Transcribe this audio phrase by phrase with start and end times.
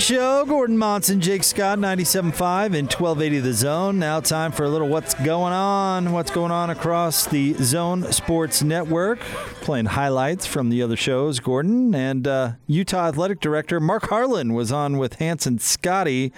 [0.00, 0.46] Big show.
[0.46, 3.98] Gordon Monson, Jake Scott, 97.5 and 1280 The Zone.
[3.98, 6.12] Now time for a little what's going on.
[6.12, 9.20] What's going on across the Zone Sports Network.
[9.60, 11.94] Playing highlights from the other shows, Gordon.
[11.94, 16.32] And uh, Utah Athletic Director Mark Harlan was on with Hans and Scotty.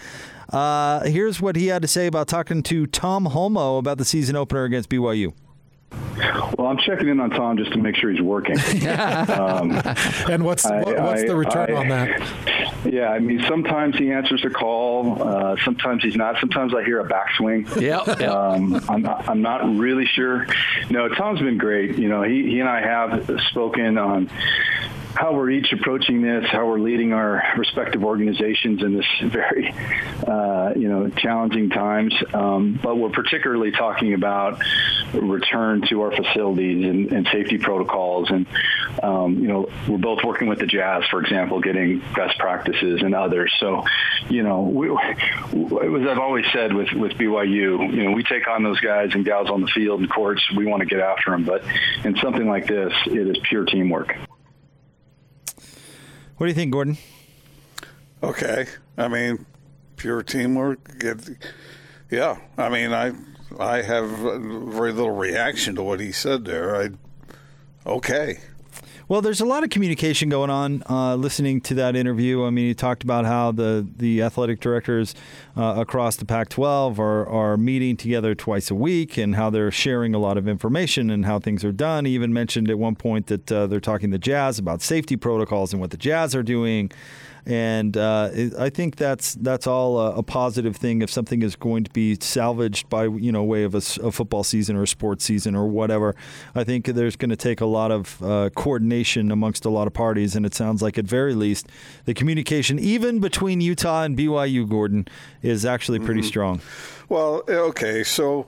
[0.49, 4.35] Uh, here's what he had to say about talking to Tom Holmoe about the season
[4.35, 5.35] opener against BYU.
[6.59, 8.59] Well, I'm checking in on Tom just to make sure he's working.
[8.89, 9.73] um,
[10.29, 12.75] And what's I- what, what's I- the return I- on that?
[12.85, 16.39] yeah, I mean, sometimes he answers the call, uh, sometimes he's not.
[16.41, 17.65] Sometimes I hear a backswing.
[17.81, 18.29] Yep, yep.
[18.31, 20.47] Um, I'm, not, I'm not really sure.
[20.91, 21.97] No, Tom's been great.
[21.97, 24.29] You know, he, he and I have spoken on
[25.15, 29.73] how we're each approaching this, how we're leading our respective organizations in this very,
[30.27, 32.15] uh, you know, challenging times.
[32.33, 34.63] Um, but we're particularly talking about
[35.13, 38.31] return to our facilities and, and safety protocols.
[38.31, 38.47] And,
[39.03, 43.15] um, you know, we're both working with the Jazz, for example, getting best practices and
[43.15, 43.53] others.
[43.61, 43.85] So,
[44.29, 48.63] you know, we, as I've always said with, with BYU, you know, we take on
[48.63, 50.43] those guys and gals on the field and courts.
[50.57, 51.45] We want to get after them.
[51.45, 51.65] But
[52.05, 54.17] in something like this, it is pure teamwork.
[56.43, 56.99] What do you think, Gordon?
[58.21, 58.67] Okay.
[58.99, 59.47] I mean,
[59.97, 60.99] pure teamwork.
[60.99, 61.21] Get,
[62.11, 62.37] yeah.
[62.59, 63.13] I mean, I
[63.61, 66.75] I have very little reaction to what he said there.
[66.75, 66.89] I
[67.87, 68.41] okay.
[69.13, 70.83] Well, there's a lot of communication going on.
[70.89, 75.15] Uh, listening to that interview, I mean, he talked about how the the athletic directors
[75.55, 80.15] uh, across the Pac-12 are are meeting together twice a week, and how they're sharing
[80.15, 82.07] a lot of information and how things are done.
[82.07, 85.75] He even mentioned at one point that uh, they're talking to Jazz about safety protocols
[85.75, 86.91] and what the Jazz are doing.
[87.45, 91.03] And uh, I think that's that's all a, a positive thing.
[91.03, 94.77] If something is going to be salvaged by you know way of a football season
[94.77, 96.15] or a sports season or whatever,
[96.55, 99.93] I think there's going to take a lot of uh, coordination amongst a lot of
[99.93, 100.37] parties.
[100.37, 101.67] And it sounds like at very least
[102.05, 105.09] the communication, even between Utah and BYU, Gordon,
[105.43, 106.61] is actually pretty strong.
[107.09, 108.05] Well, okay.
[108.05, 108.47] So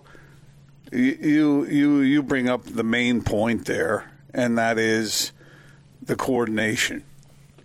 [0.93, 5.33] you you you bring up the main point there, and that is
[6.01, 7.03] the coordination,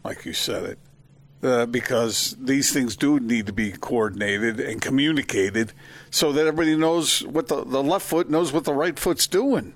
[0.03, 0.79] like you said it.
[1.41, 5.71] Uh, because these things do need to be coordinated and communicated
[6.11, 9.73] so that everybody knows what the, the left foot knows what the right foot's doing.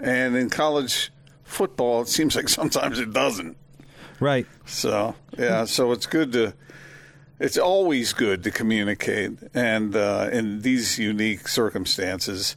[0.00, 1.12] And in college
[1.44, 3.56] football, it seems like sometimes it doesn't.
[4.18, 4.46] Right.
[4.64, 6.54] So yeah, so it's good to.
[7.38, 12.56] It's always good to communicate, and uh, in these unique circumstances,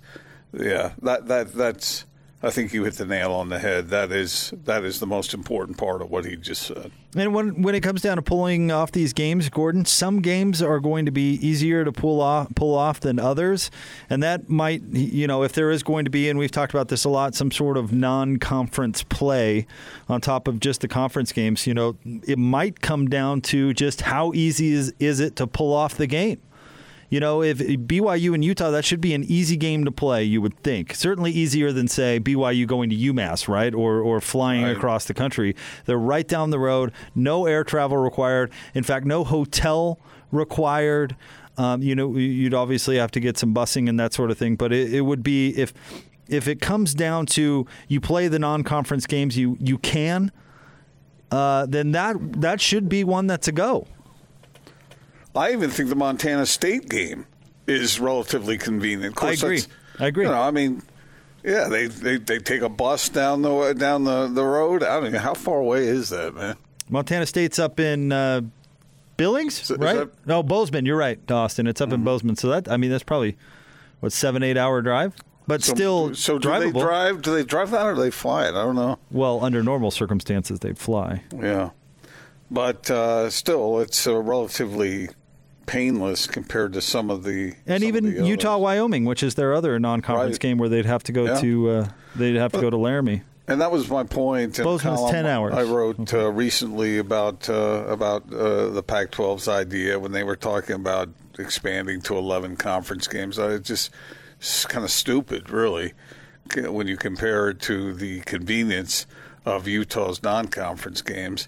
[0.53, 2.05] yeah, that that that's.
[2.41, 3.89] I think you hit the nail on the head.
[3.89, 6.91] That is that is the most important part of what he just said.
[7.13, 10.79] And when when it comes down to pulling off these games, Gordon, some games are
[10.79, 13.69] going to be easier to pull off pull off than others,
[14.09, 16.87] and that might you know if there is going to be, and we've talked about
[16.87, 19.67] this a lot, some sort of non-conference play
[20.07, 21.67] on top of just the conference games.
[21.67, 25.73] You know, it might come down to just how easy is is it to pull
[25.73, 26.39] off the game.
[27.09, 30.23] You know, if BYU and Utah, that should be an easy game to play.
[30.23, 34.63] You would think certainly easier than say BYU going to UMass, right, or or flying
[34.65, 34.77] Right.
[34.77, 35.55] across the country.
[35.85, 36.91] They're right down the road.
[37.15, 38.51] No air travel required.
[38.75, 39.99] In fact, no hotel
[40.31, 41.15] required.
[41.57, 44.55] Um, you know, you'd obviously have to get some busing and that sort of thing.
[44.55, 45.73] But it, it would be if
[46.27, 50.31] if it comes down to you play the non-conference games, you you can.
[51.31, 53.87] Uh, then that that should be one that's a go.
[55.39, 57.25] I even think the Montana State game
[57.67, 59.13] is relatively convenient.
[59.13, 59.61] Of course, I agree.
[59.99, 60.25] I agree.
[60.25, 60.81] You know, I mean,
[61.43, 64.83] yeah, they, they they take a bus down the down the, the road.
[64.83, 66.55] I don't know how far away is that, man.
[66.89, 68.41] Montana State's up in uh,
[69.17, 69.95] Billings, is right?
[69.95, 70.29] that- Mm-hmm.
[70.29, 70.85] no, Bozeman.
[70.85, 71.67] You're right, Austin.
[71.67, 72.35] It's up in Bozeman.
[72.35, 73.37] So that I mean, that's probably
[73.99, 75.13] what seven, eight hour drive,
[75.47, 76.73] but So, still so do drivable.
[76.73, 77.21] they drive?
[77.21, 78.49] Do they drive that or do they fly it?
[78.55, 78.97] I don't know.
[79.11, 81.23] Well, under normal circumstances, they'd fly.
[81.33, 81.69] Yeah,
[82.49, 85.09] but uh, still, it's uh, relatively
[85.69, 88.63] painless compared to some of the And even the Utah, others.
[88.63, 90.39] Wyoming, which is their other non-conference Right.
[90.39, 91.39] game where they'd have to go Yeah.
[91.41, 93.21] to uh, they'd have to go to Laramie.
[93.47, 94.59] And that was my point.
[94.59, 95.53] in a column 10 hours.
[95.55, 100.75] I wrote uh, recently about uh, about uh, the Pac-12's idea when they were talking
[100.75, 103.39] about expanding to 11 conference games.
[103.39, 103.91] I just
[104.39, 105.93] it's kind of stupid, really,
[106.67, 109.05] when you compare it to the convenience
[109.45, 111.47] of Utah's non-conference games.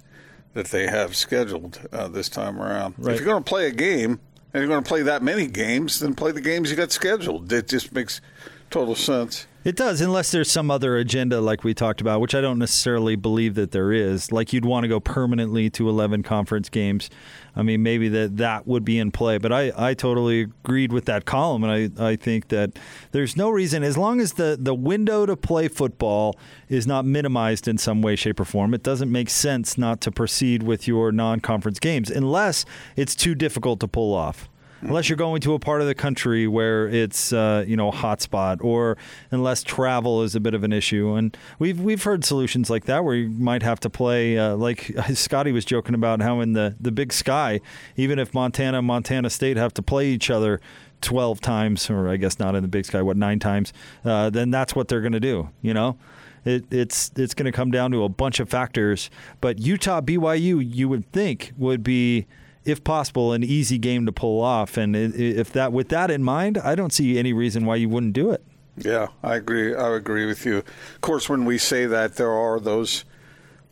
[0.53, 2.95] That they have scheduled uh, this time around.
[2.97, 3.13] Right.
[3.13, 4.19] If you're going to play a game
[4.53, 7.51] and you're going to play that many games, then play the games you got scheduled.
[7.51, 8.21] It just makes
[8.69, 9.47] total sense.
[9.63, 13.15] It does, unless there's some other agenda like we talked about, which I don't necessarily
[13.15, 14.31] believe that there is.
[14.31, 17.11] Like you'd want to go permanently to 11 conference games.
[17.55, 19.37] I mean, maybe that that would be in play.
[19.37, 22.77] But I, I totally agreed with that column, and I, I think that
[23.11, 26.37] there's no reason, as long as the, the window to play football
[26.69, 30.11] is not minimized in some way, shape, or form, it doesn't make sense not to
[30.11, 32.65] proceed with your non conference games unless
[32.95, 34.49] it's too difficult to pull off
[34.81, 37.91] unless you're going to a part of the country where it's uh, you know a
[37.91, 38.97] hotspot, or
[39.31, 41.13] unless travel is a bit of an issue.
[41.15, 44.37] And we've we've heard solutions like that where you might have to play.
[44.37, 47.61] Uh, like Scotty was joking about how in the the Big Sky,
[47.95, 50.59] even if Montana and Montana State have to play each other.
[51.01, 53.73] 12 times, or I guess not in the big sky, what, nine times,
[54.05, 55.97] uh, then that's what they're going to do, you know?
[56.45, 59.09] It, it's it's going to come down to a bunch of factors.
[59.41, 62.27] But Utah BYU, you would think, would be
[62.65, 64.77] if possible, an easy game to pull off.
[64.77, 68.13] And if that, with that in mind, I don't see any reason why you wouldn't
[68.13, 68.43] do it.
[68.77, 69.75] Yeah, I agree.
[69.75, 70.57] I agree with you.
[70.57, 73.03] Of course, when we say that, there are those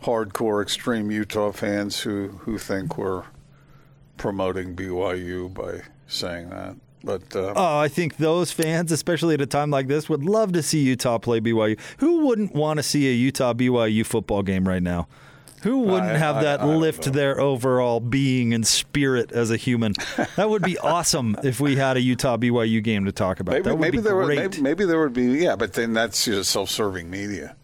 [0.04, 3.24] hardcore, extreme Utah fans who who think we're
[4.18, 6.76] promoting BYU by saying that.
[7.04, 10.52] But uh, oh, I think those fans, especially at a time like this, would love
[10.54, 11.80] to see Utah play BYU.
[12.00, 15.08] Who wouldn't want to see a Utah BYU football game right now?
[15.64, 19.58] Who wouldn't I- have I- that I lift their overall being and spirit as a
[19.58, 19.94] human?
[20.36, 23.52] that would be awesome if we had a Utah BYU game to talk about.
[23.54, 24.40] maybe that would maybe be there would great.
[24.40, 27.56] maybe, maybe there would be yeah, but then that's just self-serving media.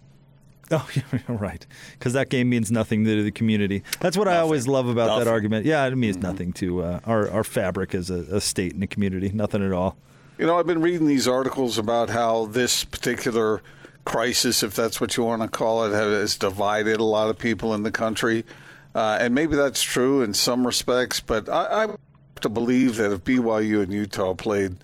[0.72, 1.66] Oh, yeah, right.
[1.98, 3.84] Because that game means nothing to the community.
[4.00, 5.22] That's what I always love about that Nothing.
[5.26, 5.30] Mm-hmm.
[5.34, 5.66] argument.
[5.68, 8.88] Yeah, it means nothing to uh, our our fabric as a, a state and a
[8.88, 9.30] community.
[9.34, 9.96] Nothing at all.
[10.40, 13.62] You know, I've been reading these articles about how this particular
[14.06, 17.74] crisis, if that's what you want to call it, has divided a lot of people
[17.74, 18.46] in the country.
[18.94, 21.98] Uh, and maybe that's true in some respects, but I, I have
[22.42, 24.78] to believe that if BYU and Utah played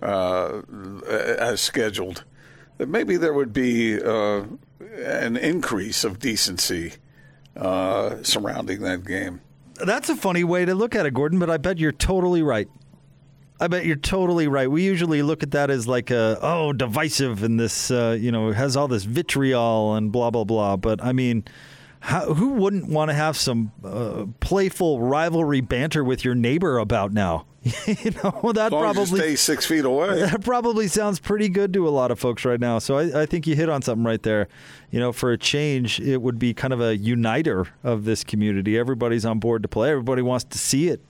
[0.00, 0.62] uh,
[1.08, 2.24] as scheduled,
[2.78, 4.44] that maybe there would be uh,
[4.96, 6.94] an increase of decency
[7.56, 9.40] uh, surrounding that game.
[9.84, 11.38] That's a funny way to look at it, Gordon.
[11.38, 12.68] But I bet you're totally right.
[13.62, 14.68] I bet you're totally right.
[14.68, 18.50] We usually look at that as like a oh divisive and this uh, you know
[18.50, 20.76] has all this vitriol and blah blah blah.
[20.76, 21.44] But I mean,
[22.00, 27.12] how, who wouldn't want to have some uh, playful rivalry banter with your neighbor about
[27.12, 27.46] now?
[27.62, 30.18] you know that As long as you probably stay six feet away.
[30.22, 32.80] that probably sounds pretty good to a lot of folks right now.
[32.80, 34.48] So I, I think you hit on something right there.
[34.90, 38.76] You know, for a change, it would be kind of a uniter of this community.
[38.76, 39.92] Everybody's on board to play.
[39.92, 41.00] Everybody wants to see it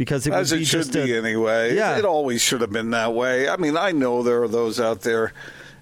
[0.00, 1.76] because it As would it be should just be a, anyway.
[1.76, 1.98] Yeah.
[1.98, 3.50] It always should have been that way.
[3.50, 5.34] I mean, I know there are those out there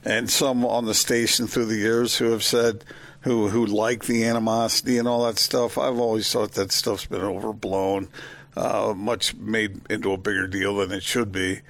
[0.05, 2.82] and some on the station through the years who have said
[3.20, 5.79] who who like the animosity and all that stuff.
[5.79, 8.09] I've always thought that stuff's been overblown,
[8.56, 11.61] uh, much made into a bigger deal than it should be.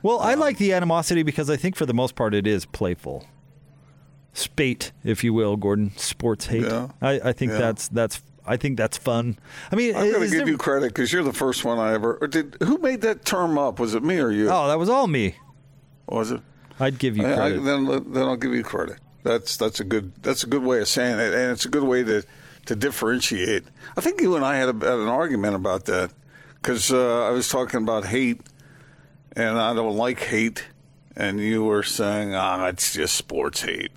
[0.00, 3.26] Well, I like the animosity because I think for the most part it is playful.
[4.32, 5.90] Spate, if you will, Gordon.
[5.96, 6.62] Sports hate.
[6.66, 6.88] Yeah.
[7.02, 7.58] I, I think Yeah.
[7.58, 9.38] that's that's I think that's fun.
[9.72, 11.92] I mean, I'm going to give there- you credit because you're the first one I
[11.94, 12.56] ever or did.
[12.62, 13.78] Who made that term up?
[13.80, 14.48] Was it me or you?
[14.50, 15.34] Oh, that was all me.
[16.08, 16.40] Was it?
[16.78, 17.64] I'd give you I- I- credit.
[17.64, 18.98] then then I'll give you credit.
[19.22, 21.82] That's that's a good that's a good way of saying it, and it's a good
[21.82, 22.22] way to
[22.66, 23.64] to differentiate.
[23.96, 26.10] I think you and I had, a, had an argument about that
[26.60, 28.40] because uh, I was talking about hate,
[29.32, 30.64] and I don't like hate,
[31.16, 33.92] and you were saying, ah, it's just sports hate.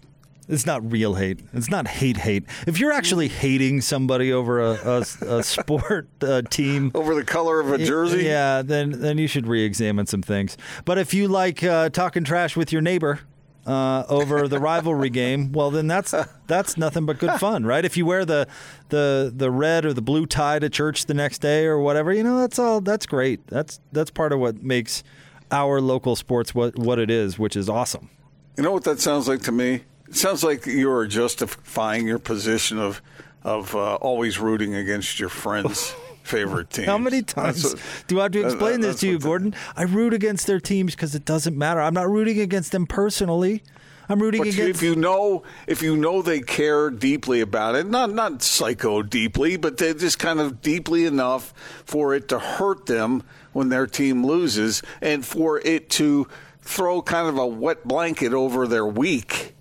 [0.50, 1.42] It's not real hate.
[1.54, 2.44] It's not hate hate.
[2.66, 7.60] If you're actually hating somebody over a, a, a sport uh, team, Over the color
[7.60, 10.58] of a jersey, yeah, then then you should re-examine some things.
[10.86, 13.20] But if you like uh, talking trash with your neighbor
[13.68, 16.16] uh, over the rivalry game, well, then that's
[16.48, 17.86] that's nothing but good fun, right?
[17.86, 18.48] If you wear the
[18.90, 22.24] the the red or the blue tie to church the next day or whatever, you
[22.24, 22.82] know, that's all.
[22.82, 23.46] That's great.
[23.48, 25.04] That's that's part of what makes
[25.52, 28.10] our local sports what what it is, which is awesome.
[28.58, 29.84] You know what that sounds like to me?
[30.10, 33.02] It sounds like you're justifying your position of
[33.44, 36.86] of uh, always rooting against your friends' favorite team.
[36.86, 37.74] How many times
[38.08, 39.56] do I have to that- explain this to you, what Gordon?
[39.78, 41.80] I root against their teams because it doesn't matter.
[41.82, 43.64] I'm not rooting against them personally.
[44.12, 44.70] I'm rooting But against.
[44.70, 49.56] if you know, if you know they care deeply about it, not not psycho deeply,
[49.56, 51.54] but they just kind of deeply enough
[51.86, 53.22] for it to hurt them
[53.54, 56.28] when their team loses, and for it to
[56.62, 59.54] throw kind of a wet blanket over their week,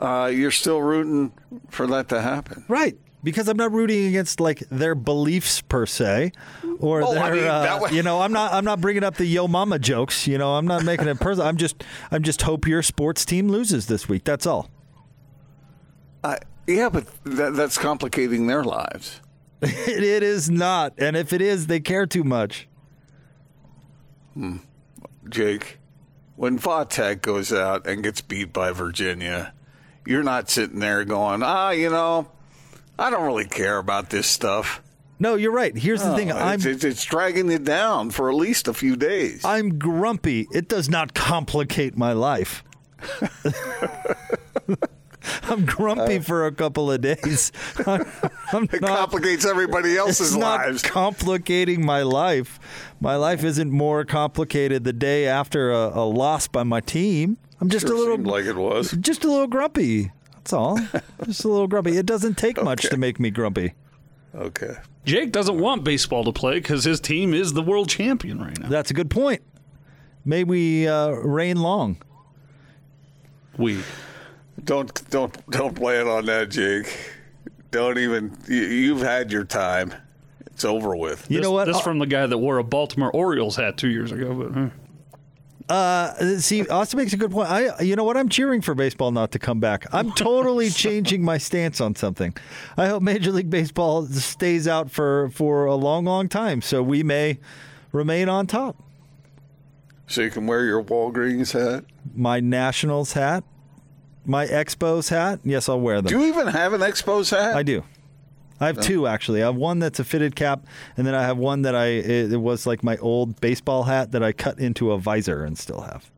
[0.00, 1.32] uh, you're still rooting
[1.70, 2.64] for that to happen.
[2.68, 2.96] Right.
[3.24, 6.30] Because I'm not rooting against like their beliefs per se,
[6.78, 9.16] or Oh, their, I mean, uh, way- you know, I'm not, I'm not bringing up
[9.16, 10.28] the yo mama jokes.
[10.28, 11.48] You know, I'm not making it personal.
[11.48, 14.22] I'm just, I'm just hope your sports team loses this week.
[14.24, 14.70] That's all.
[16.22, 16.36] Uh,
[16.68, 19.20] yeah, but that, that's complicating their lives.
[19.60, 19.70] it,
[20.04, 20.92] it is not.
[20.98, 22.68] And if it is, they care too much.
[24.34, 24.58] Hmm.
[25.28, 25.78] Jake,
[26.36, 29.52] when Va Tech goes out and gets beat by Virginia,
[30.06, 32.28] you're not sitting there going, ah, you know,
[32.98, 34.82] I don't really care about this stuff.
[35.18, 35.76] No, you're right.
[35.76, 36.30] Here's the thing.
[36.30, 39.44] Oh, I'm it's, it's, dragging you down for at least a few days.
[39.44, 40.46] I'm grumpy.
[40.52, 42.62] It does not complicate my life.
[45.44, 47.50] I'm grumpy for a couple of days.
[47.86, 48.06] I'm,
[48.52, 50.82] I'm it not, complicates everybody else's it's not lives.
[50.82, 52.60] complicating my life.
[53.00, 57.38] My life isn't more complicated the day after a, a loss by my team.
[57.60, 58.90] I'm just Sure a little like it was.
[59.00, 60.12] just a little grumpy.
[60.34, 60.78] That's all.
[61.24, 61.96] just a little grumpy.
[61.96, 63.74] It doesn't take much to make me grumpy.
[64.34, 64.76] Okay.
[65.04, 68.68] Jake doesn't want baseball to play because his team is the world champion right now.
[68.68, 69.42] That's a good point.
[70.24, 72.02] May we uh, reign long.
[73.56, 73.82] We.
[74.64, 77.12] Don't don't don't play it on that, Jake.
[77.70, 78.36] Don't even.
[78.48, 79.94] You, you've had your time.
[80.46, 81.30] It's over with.
[81.30, 81.66] You this, know what?
[81.66, 84.34] This Uh, from the guy that wore a Baltimore Orioles hat two years ago.
[84.34, 84.68] But huh.
[85.68, 87.50] Uh, see, Austin makes a good point.
[87.50, 88.16] I, you know what?
[88.16, 89.84] I'm cheering for baseball not to come back.
[89.92, 92.34] I'm totally changing my stance on something.
[92.76, 97.02] I hope Major League Baseball stays out for for a long, long time, so we
[97.02, 97.38] may
[97.90, 98.76] remain on top.
[100.06, 101.84] So you can wear your Walgreens hat.
[102.14, 103.42] My Nationals hat,
[104.24, 105.40] my Expos hat.
[105.42, 106.06] Yes, I'll wear them.
[106.12, 107.56] Do you even have an Expos hat?
[107.56, 107.82] I do.
[108.60, 109.42] I have two actually.
[109.42, 110.64] I have one that's a fitted cap,
[110.96, 114.12] and then I have one that I it, it was like my old baseball hat
[114.12, 116.10] that I cut into a visor and still have.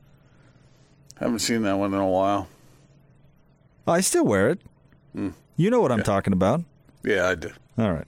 [1.16, 2.48] Haven't seen that one in a while.
[3.86, 4.60] I still wear it.
[5.14, 5.30] Hmm.
[5.56, 6.62] You know what I'm talking about.
[7.02, 7.50] Yeah, I do.
[7.78, 8.06] All right.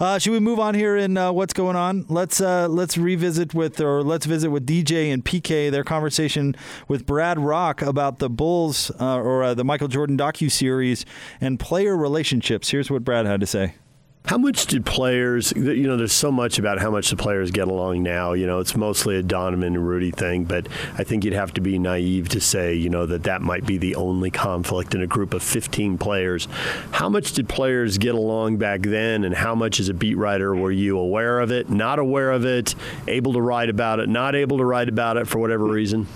[0.00, 2.04] Uh, should we move on here in uh, what's going on?
[2.08, 6.56] Let's uh, let's revisit with or let's visit with DJ and PK their conversation
[6.88, 11.06] with Brad Rock about the Bulls uh, or uh, the Michael Jordan docu series
[11.40, 12.70] and player relationships.
[12.70, 13.76] Here's what Brad had to say.
[14.24, 17.66] How much did players, you know, there's so much about how much the players get
[17.66, 18.34] along now.
[18.34, 21.60] You know, it's mostly a Donovan and Rudy thing, but I think you'd have to
[21.60, 25.08] be naive to say, you know, that that might be the only conflict in a
[25.08, 26.46] group of 15 players.
[26.92, 30.54] How much did players get along back then, and how much as a beat writer
[30.54, 32.76] were you aware of it, not aware of it,
[33.08, 36.06] able to write about it, not able to write about it for whatever reason?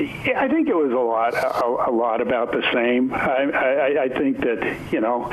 [0.00, 3.12] I think it was a lot, a, a lot about the same.
[3.12, 5.28] I, I, I think that you know,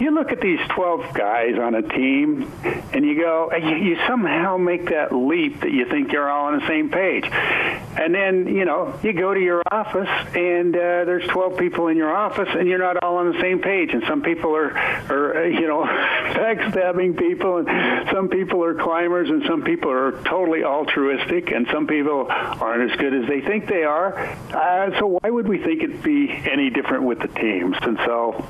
[0.00, 2.50] you look at these twelve guys on a team,
[2.92, 6.58] and you go, you, you somehow make that leap that you think you're all on
[6.58, 11.26] the same page, and then you know, you go to your office, and uh, there's
[11.28, 14.22] twelve people in your office, and you're not all on the same page, and some
[14.22, 19.62] people are, are uh, you know, backstabbing people, and some people are climbers, and some
[19.62, 24.18] people are totally altruistic, and some people aren't as good as they think they are.
[24.18, 27.76] Uh, so why would we think it'd be any different with the teams?
[27.82, 28.46] And so.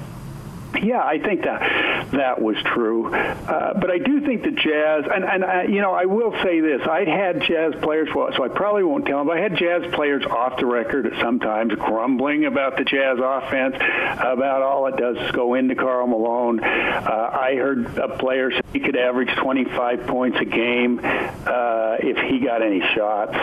[0.75, 5.25] Yeah, I think that that was true, uh, but I do think the Jazz, and
[5.25, 8.49] and uh, you know, I will say this: I'd had Jazz players, well, so I
[8.49, 9.27] probably won't tell them.
[9.27, 14.63] But I had Jazz players off the record sometimes grumbling about the Jazz offense, about
[14.63, 16.61] all it does is go into Karl Malone.
[16.61, 22.17] Uh, I heard a player say he could average 25 points a game uh, if
[22.31, 23.35] he got any shots,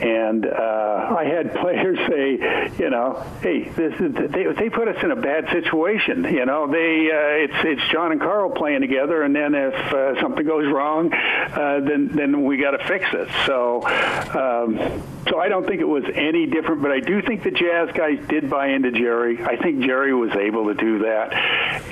[0.00, 5.02] and uh, I had players say, you know, hey, this is they they put us
[5.02, 9.22] in a bad situation, you know they uh, it's it's John and Karl playing together,
[9.22, 13.28] and then if uh, something goes wrong, uh, then then we got to fix it.
[13.46, 17.50] So um, so I don't think it was any different, but I do think the
[17.50, 19.42] Jazz guys did buy into Jerry.
[19.42, 21.32] I think Jerry was able to do that,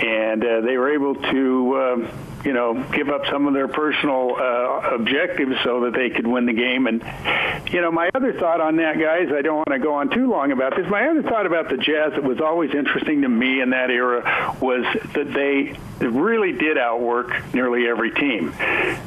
[0.03, 1.79] and uh, they were able to.
[1.79, 6.27] Um, you know, give up some of their personal uh, objectives so that they could
[6.27, 6.87] win the game.
[6.87, 7.03] And,
[7.73, 10.31] you know, my other thought on that, guys, I don't want to go on too
[10.31, 10.89] long about this.
[10.89, 14.57] My other thought about the Jazz that was always interesting to me in that era
[14.61, 18.55] was that they really did outwork nearly every team,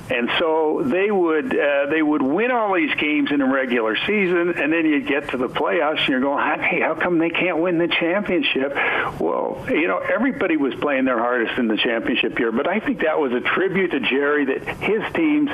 [0.09, 4.55] and so they would uh, they would win all these games in the regular season,
[4.57, 7.59] and then you get to the playoffs, and you're going, hey, how come they can't
[7.59, 8.75] win the championship?
[9.21, 13.00] Well, you know, everybody was playing their hardest in the championship year, but I think
[13.01, 15.51] that was a tribute to Jerry that his teams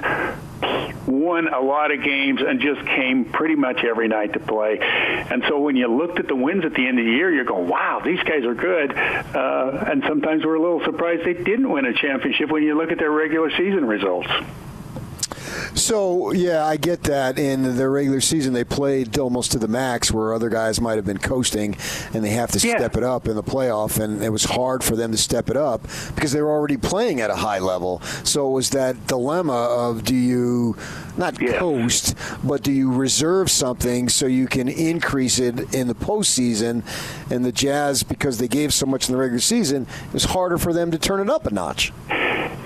[1.06, 4.80] won a lot of games and just came pretty much every night to play.
[4.80, 7.46] And so when you looked at the wins at the end of the year, you're
[7.46, 8.94] going, wow, these guys are good.
[8.94, 12.92] Uh, and sometimes we're a little surprised they didn't win a championship when you look
[12.92, 14.30] at their regular season results.
[15.76, 17.38] So yeah, I get that.
[17.40, 21.06] In the regular season, they played almost to the max, where other guys might have
[21.06, 21.76] been coasting,
[22.14, 22.78] and they have to Yeah.
[22.78, 24.00] step it up in the playoff.
[24.04, 27.22] And it was hard for them to step it up because they were already playing
[27.22, 28.02] at a high level.
[28.24, 30.76] So it was that dilemma of do you
[31.18, 31.58] not Yeah.
[31.58, 32.14] coast,
[32.44, 36.84] but do you reserve something so you can increase it in the postseason?
[37.32, 40.58] And the Jazz, because they gave so much in the regular season, it was harder
[40.58, 41.92] for them to turn it up a notch.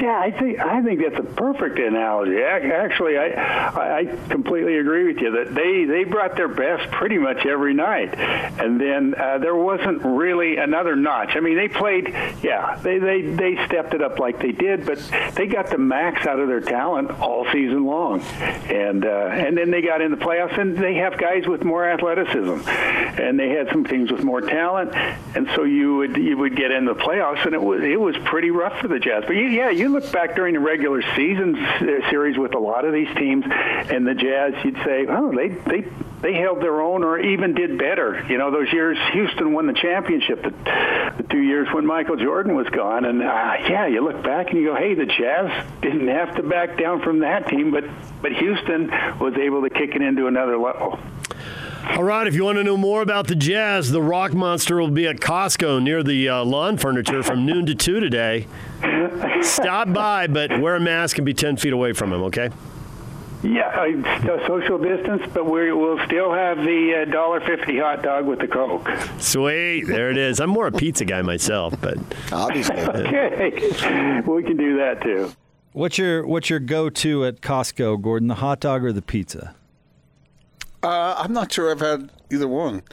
[0.02, 2.42] Yeah, I think I think that's a perfect analogy.
[2.42, 7.46] Actually, I I completely agree with you that they they brought their best pretty much
[7.46, 11.36] every night, and then uh, there wasn't really another notch.
[11.36, 12.08] I mean, they played,
[12.42, 14.98] yeah, they they they stepped it up like they did, but
[15.36, 19.70] they got the max out of their talent all season long, and uh, and then
[19.70, 23.70] they got in the playoffs, and they have guys with more athleticism, and they had
[23.70, 24.96] some teams with more talent,
[25.36, 28.16] and so you would you would get in the playoffs, and it was it was
[28.26, 29.26] pretty rough for the Jazz.
[29.28, 31.56] But yeah, you look back during the regular season
[32.10, 35.88] series with a lot of these teams, and the Jazz, you'd say, oh, they they
[36.22, 38.26] they held their own or even did better.
[38.30, 40.50] You know, those years Houston won the championship, the,
[41.18, 44.60] the two years when Michael Jordan was gone, and uh, yeah, you look back and
[44.60, 47.84] you go, hey, the Jazz didn't have to back down from that team, but
[48.22, 48.88] but Houston
[49.20, 51.00] was able to kick it into another level.
[51.84, 54.90] All right, if you want to know more about the Jazz, the Rock Monster will
[54.92, 58.48] be at Costco near the uh, lawn furniture from noon to 2 today.
[59.42, 62.50] Stop by, but wear a mask and be 10 feet away from him, okay?
[63.44, 63.72] Yeah,
[64.48, 68.48] social distance, but we will still have the uh, dollar fifty hot dog with the
[68.48, 68.88] coke.
[69.18, 69.86] Sweet.
[69.88, 70.40] There it is.
[70.40, 71.98] I'm more a pizza guy myself, but
[72.32, 72.76] Obviously.
[72.82, 75.32] Okay, we can do that too.
[75.74, 78.28] What's your what's your go to at Costco, Gordon?
[78.28, 79.56] The hot dog or the pizza?
[80.84, 82.84] Uh, I'm not sure I've had either one.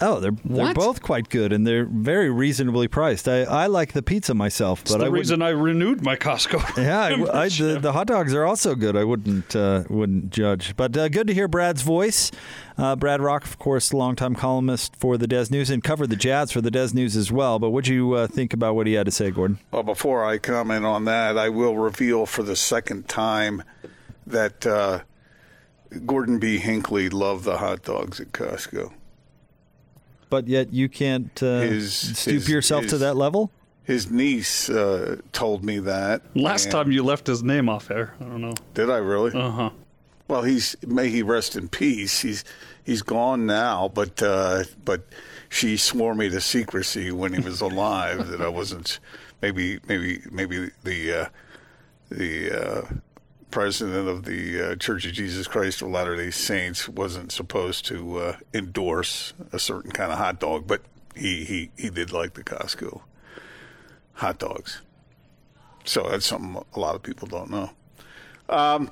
[0.00, 0.74] Oh, they're they're What?
[0.74, 3.28] both quite good and they're very reasonably priced.
[3.28, 6.76] I, I like the pizza myself, It's but the I reason I renewed my Costco.
[6.82, 8.96] Yeah, I, I- the, the hot dogs are also good.
[8.96, 12.32] I wouldn't uh, wouldn't judge, but uh, good to hear Brad's voice.
[12.76, 16.50] Uh, Brad Rock, of course, longtime columnist for the Des News and covered the Jazz
[16.50, 17.60] for the Des News as well.
[17.60, 19.60] But what'd you uh, think about what he had to say, Gordon?
[19.70, 23.62] Well, before I comment on that, I will reveal for the second time
[24.26, 25.00] that uh,
[26.06, 26.58] Gordon B.
[26.58, 28.92] Hinckley loved the hot dogs at Costco.
[30.30, 33.50] But yet you can't uh, His- stoop his- yourself to that level.
[33.84, 36.22] His niece uh, told me that.
[36.34, 38.14] Last time you left his name off air.
[38.18, 38.54] I don't know.
[38.72, 39.32] Did I really?
[39.38, 39.70] Uh huh.
[40.26, 42.20] Well, he's may he rest in peace.
[42.20, 42.44] He's
[42.82, 45.02] he's gone now, but uh, but
[45.50, 49.00] she swore me to secrecy when he was alive that I wasn't.
[49.42, 51.28] Maybe maybe maybe the uh,
[52.08, 52.82] the uh,
[53.54, 58.18] president of the uh, Church of Jesus Christ of Latter Day Saints wasn't supposed to
[58.18, 60.82] uh, endorse a certain kind of hot dog, but
[61.14, 63.02] he he he did like the Costco
[64.14, 64.82] hot dogs.
[65.84, 67.70] So that's something a lot of people don't know.
[68.48, 68.90] Um,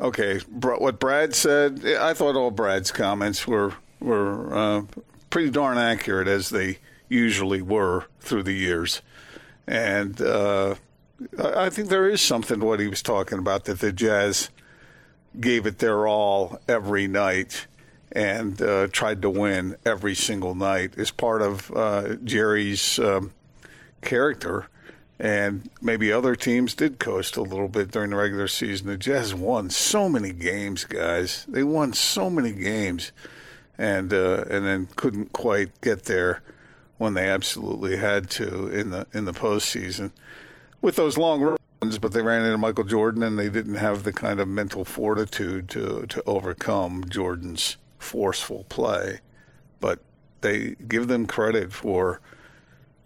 [0.00, 4.82] Okay, what Brad said, I thought all Brad's comments were were uh,
[5.28, 6.78] pretty darn accurate as they
[7.10, 9.02] usually were through the years,
[9.66, 10.76] and uh,
[11.38, 14.50] I think there is something to what he was talking about that the Jazz
[15.38, 17.66] gave it their all every night
[18.12, 23.32] and uh, tried to win every single night as part of uh, Jerry's um,
[24.00, 24.66] character.
[25.18, 28.86] And maybe other teams did coast a little bit during the regular season.
[28.86, 31.44] The Jazz won so many games, guys.
[31.46, 33.12] They won so many games,
[33.76, 36.40] and uh, and then couldn't quite get there
[36.96, 40.12] when they absolutely had to in the in the postseason
[40.80, 41.98] with those long runs.
[41.98, 45.68] But they ran into Michael Jordan, and they didn't have the kind of mental fortitude
[45.70, 49.20] to to overcome Jordan's forceful play.
[49.80, 50.00] But
[50.40, 52.20] they give them credit for.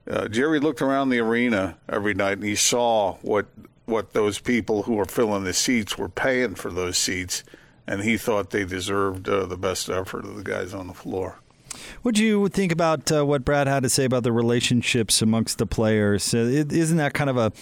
[0.08, 3.46] Uh, Jerry looked around the arena every night and he saw what
[3.86, 7.44] what those people who were filling the seats were paying for those seats,
[7.86, 11.40] and he thought they deserved uh, the best effort of the guys on the floor.
[12.02, 15.58] What do you think about uh, what Brad had to say about the relationships amongst
[15.58, 16.34] the players?
[16.34, 17.52] Uh, it, isn't that kind of a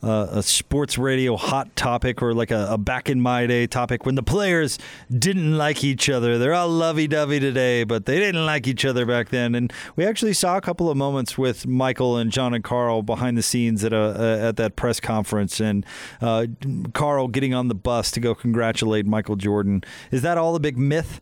[0.00, 4.06] uh, a sports radio hot topic or like a, a back in my day topic
[4.06, 4.78] when the players
[5.10, 6.38] didn't like each other?
[6.38, 9.54] They're all lovey dovey today, but they didn't like each other back then.
[9.54, 13.36] And we actually saw a couple of moments with Michael and John and Karl behind
[13.36, 15.84] the scenes at a at that press conference, and
[16.20, 16.46] uh,
[16.94, 19.82] Karl getting on the bus to go congratulate Michael Jordan.
[20.10, 21.20] Is that all a big myth?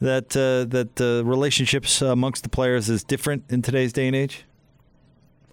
[0.00, 4.44] That uh, that uh, relationships amongst the players is different in today's day and age?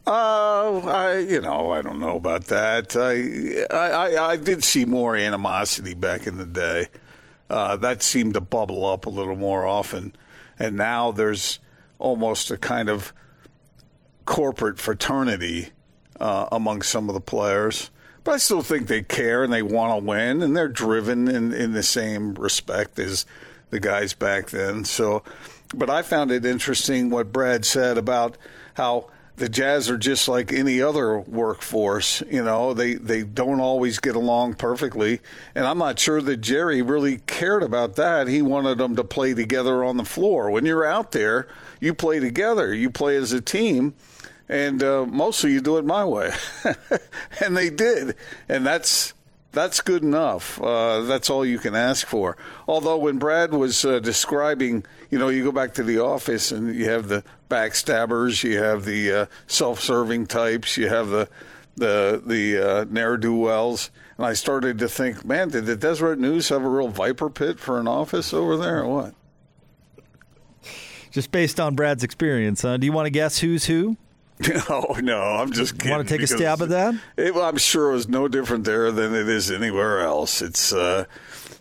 [0.08, 2.96] Uh, I you know I don't know about that.
[2.96, 6.88] I I, I did see more animosity back in the day.
[7.50, 10.14] Uh, that seemed to bubble up a little more often,
[10.60, 11.60] and now there's
[12.00, 13.14] almost a kind of
[14.26, 15.70] corporate fraternity
[16.20, 17.90] uh, among some of the players.
[18.24, 21.54] but I still think they care and they want to win, and they're driven in,
[21.54, 23.26] in the same respect as
[23.70, 24.86] the guys back then.
[24.86, 25.24] So,
[25.74, 28.38] but I found it interesting what Brad said about
[28.76, 32.24] how the Jazz are just like any other workforce.
[32.30, 35.20] You know, they, they don't always get along perfectly.
[35.54, 38.28] And I'm not sure that Jerry really cared about that.
[38.28, 40.50] He wanted them to play together on the floor.
[40.52, 41.48] When you're out there,
[41.80, 43.94] you play together, you play as a team.
[44.48, 46.32] And uh, mostly you do it my way.
[47.44, 48.16] and they did.
[48.48, 49.14] And that's
[49.56, 50.62] that's good enough.
[50.62, 52.38] Uh, that's all you can ask for.
[52.68, 56.76] Although when Brad was uh, describing, you know, you go back to the office and
[56.76, 61.28] you have the backstabbers, you have the uh, self-serving types, you have the
[61.78, 66.20] the the uh, ne'er do wells, and I started to think, man, did the Deseret
[66.20, 69.16] News have a real viper pit for an office over there, or what?
[71.12, 72.78] Just based on Brad's experience, huh?
[72.78, 73.98] Do you want to guess who's who?
[74.70, 75.92] No, no, I'm just kidding.
[75.92, 76.96] Want to take a stab at that?
[77.16, 80.42] It, well, I'm sure it was no different there than it is anywhere else.
[80.42, 80.74] It's.
[80.74, 81.06] Uh,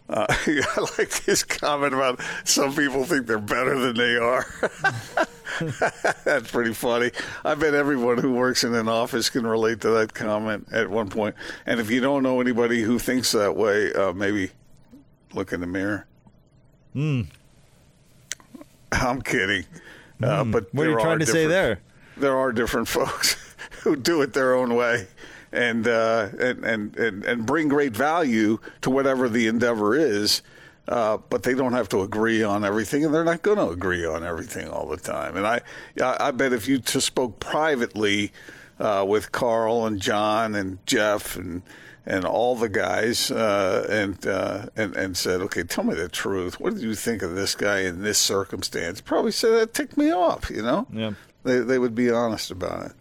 [0.08, 4.44] uh, I like his comment about some people think they're better than they are.
[6.24, 7.10] That's pretty funny.
[7.44, 11.08] I bet everyone who works in an office can relate to that comment at one
[11.08, 11.36] point.
[11.64, 14.50] And if you don't know anybody who thinks that way, uh, maybe
[15.32, 16.06] look in the mirror.
[16.92, 17.22] Hmm.
[18.92, 19.64] I'm kidding.
[20.22, 21.80] Uh, but What are you trying to say there?
[22.16, 23.36] There are different folks
[23.82, 25.08] who do it their own way.
[25.52, 30.42] And, uh, and and and and bring great value to whatever the endeavor is,
[30.88, 34.04] uh, but they don't have to agree on everything, and they're not going to agree
[34.04, 35.36] on everything all the time.
[35.36, 35.60] And I,
[36.02, 38.32] I bet if you just spoke privately
[38.80, 41.62] uh, with Karl and John and Jeff and
[42.04, 46.58] and all the guys, uh, and uh, and and said, "Okay, tell me the truth.
[46.58, 50.10] What did you think of this guy in this circumstance?" Probably say that ticked me
[50.10, 50.50] off.
[50.50, 51.12] You know, Yeah.
[51.44, 52.92] They they would be honest about it.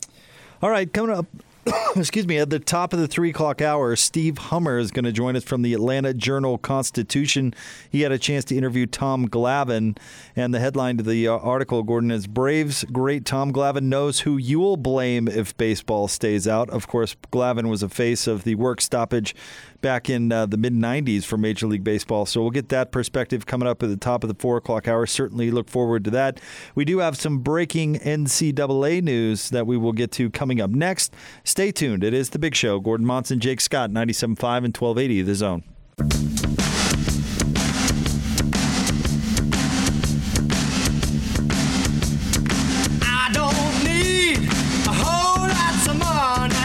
[0.62, 1.26] All right, coming up.
[1.96, 5.12] excuse me, at the top of the three o'clock hour, Steve Hummer is going to
[5.12, 7.54] join us from the Atlanta Journal Constitution.
[7.90, 9.98] He had a chance to interview Tom Glavine,
[10.36, 14.38] and the headline to the uh, article, Gordon, is Braves great Tom Glavine knows who
[14.38, 16.70] you'll blame if baseball stays out.
[16.70, 19.34] Of course, Glavine was a face of the work stoppage
[19.84, 22.26] back in uh, the mid 90s for Major League Baseball.
[22.26, 25.06] So we'll get that perspective coming up at the top of the four o'clock hour.
[25.06, 26.40] Certainly look forward to that.
[26.74, 31.14] We do have some breaking NCAA news that we will get to coming up next.
[31.54, 32.04] Stay tuned.
[32.04, 32.80] It is The Big Show.
[32.80, 35.64] Gordon Monson, Jake Scott, 97.5 and 1280 The Zone.
[43.04, 46.56] I don't need a whole lot of money.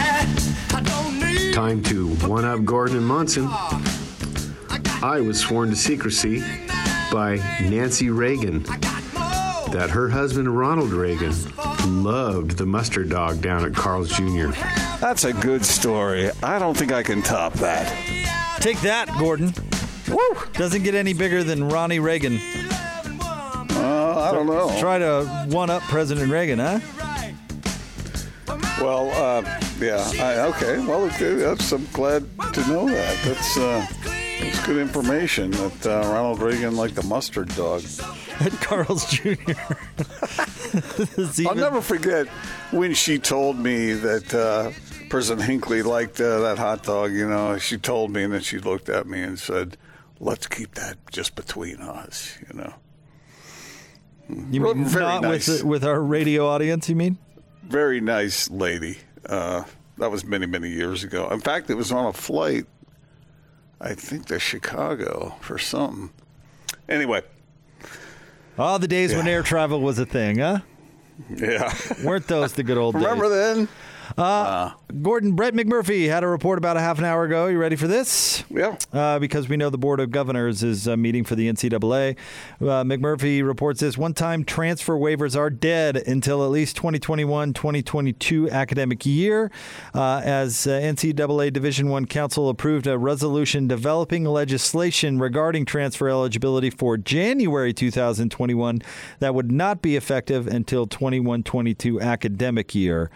[0.73, 3.47] I don't need Time to one up Gordon and Monson.
[3.47, 6.39] I was sworn to secrecy
[7.11, 11.35] by Nancy Reagan that her husband Ronald Reagan
[11.85, 14.49] loved the mustard dog down at Carl's Jr.
[14.99, 16.31] That's a good story.
[16.43, 17.87] I don't think I can top that.
[18.59, 19.53] Take that, Gordon.
[20.09, 20.37] Woo!
[20.53, 22.39] Doesn't get any bigger than Ronnie Reagan.
[23.71, 24.75] Uh, I don't know.
[24.79, 26.79] Try to one up President Reagan, huh?
[28.81, 29.41] Well, uh,
[29.79, 30.09] yeah.
[30.19, 30.79] I, okay.
[30.85, 33.17] Well, okay, I'm glad to know that.
[33.23, 33.85] That's uh,
[34.39, 35.51] that's good information.
[35.51, 37.83] That uh, Ronald Reagan liked the mustard dog.
[38.39, 39.35] At Carl's Jr.
[41.47, 42.27] I'll never forget
[42.71, 44.71] when she told me that uh,
[45.09, 47.11] President Hinckley liked uh, that hot dog.
[47.11, 49.75] You know, she told me, and then she looked at me and said,
[50.19, 52.73] "Let's keep that just between us." You know.
[54.51, 55.47] You mean Very not nice.
[55.47, 56.87] with with our radio audience?
[56.87, 57.17] You mean?
[57.69, 58.97] very nice lady.
[59.25, 59.63] Uh,
[59.99, 61.29] that was many, many years ago.
[61.29, 62.65] In fact, it was on a flight,
[63.81, 66.09] I think to Chicago for something.
[66.87, 67.21] Anyway,
[68.57, 70.59] all the days when air travel was a thing, huh?
[71.29, 71.73] yeah.
[72.03, 73.03] Weren't those the good old days?
[73.03, 73.67] Remember then?
[74.17, 77.47] Uh, Gordon, Brett McMurphy had a report about a half an hour ago.
[77.47, 78.43] You ready for this?
[78.49, 78.77] Yeah.
[78.91, 82.17] Uh, because we know the Board of Governors is uh, meeting for the NCAA.
[82.59, 88.49] Uh, McMurphy reports this one time transfer waivers are dead until at least 2021 2022
[88.49, 89.51] academic year,
[89.93, 96.69] uh, as uh, NCAA Division One Council approved a resolution developing legislation regarding transfer eligibility
[96.69, 98.81] for January 2021
[99.19, 103.09] that would not be effective until 21 22 academic year.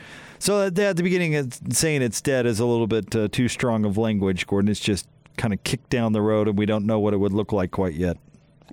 [0.44, 3.30] So at the- at the beginning, it's saying it's dead is a little bit uh,
[3.30, 4.70] too strong of language, Gordon.
[4.70, 7.32] It's just kind of kicked down the road, and we don't know what it would
[7.32, 8.18] look like quite yet.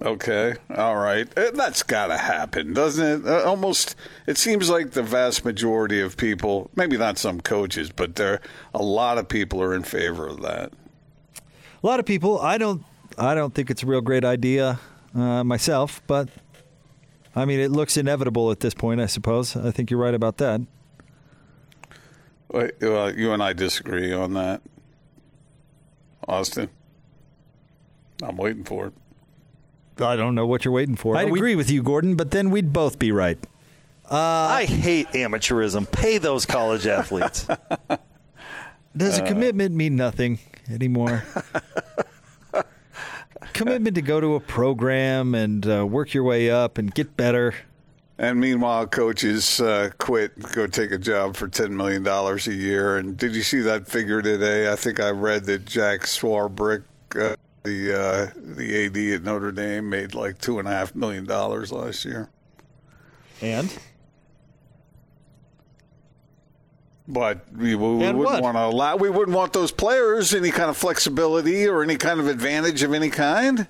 [0.03, 0.55] Okay.
[0.77, 1.29] All right.
[1.39, 3.29] Uh, That's got to happen, doesn't it?
[3.29, 3.95] Uh, almost.
[4.27, 8.41] It seems like the vast majority of people, maybe not some coaches, but there
[8.75, 10.73] a lot of people are in favor of that.
[11.37, 12.83] A lot of people, I don't,
[13.17, 14.81] I don't think it's a real great idea
[15.15, 16.31] uh, myself, but
[17.37, 19.01] I mean, it looks inevitable at this point.
[19.01, 19.55] I suppose.
[19.55, 20.63] I think you're right about that.
[22.53, 24.63] Wait, Well, you and I disagree on that.
[26.27, 26.69] Austin.
[28.23, 28.93] I'm waiting for it.
[30.01, 31.17] I don't know what you're waiting for.
[31.17, 33.39] I'd agree with you, Gordon, but then we'd both be right.
[34.11, 35.91] I hate amateurism.
[35.91, 37.47] Pay those college athletes.
[38.97, 41.25] Does a commitment mean nothing anymore?
[43.53, 47.55] commitment to go to a program and uh, work your way up and get better.
[48.21, 52.99] And meanwhile, coaches uh, quit, go take a job for ten million dollars a year.
[52.99, 54.71] And did you see that figure today?
[54.71, 56.83] I think I read that Jack Swarbrick,
[57.19, 61.25] uh, the uh, the AD at Notre Dame, made like two and a half million
[61.25, 62.29] dollars last year.
[63.41, 63.75] And
[67.09, 68.43] But we, we wouldn't what?
[68.43, 68.97] want to allow.
[68.97, 72.93] We wouldn't want those players any kind of flexibility or any kind of advantage of
[72.93, 73.67] any kind.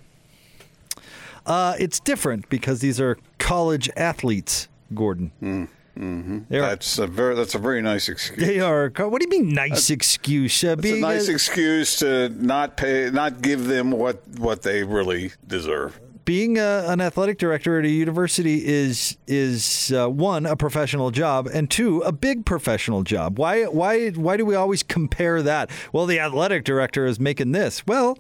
[1.51, 5.33] Uh, it's different because these are college athletes, Gordon.
[5.43, 6.39] Mm-hmm.
[6.49, 8.39] They are, That's a very that's a very nice excuse.
[8.47, 8.91] they are.
[8.97, 10.63] What do you mean, nice excuse?
[10.65, 14.85] Uh, It's a nice a- excuse to not pay, not give them what what they
[14.85, 16.01] really deserve.
[16.25, 21.49] being a, an athletic director at a university is is uh, one a professional job
[21.53, 23.39] and two a big professional job.
[23.39, 25.71] Why why why do we always compare that?
[25.93, 27.85] Well, the athletic director is making this.
[27.87, 28.17] Well,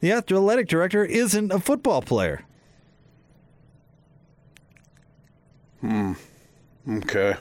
[0.00, 2.44] the athletic director isn't a football player.
[6.88, 7.36] Okay.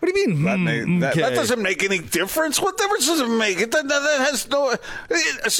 [0.00, 0.44] What do you mean?
[0.44, 2.60] That, hmm, that, that doesn't make any difference.
[2.60, 3.60] What difference does it make?
[3.60, 4.74] It, that, that has no.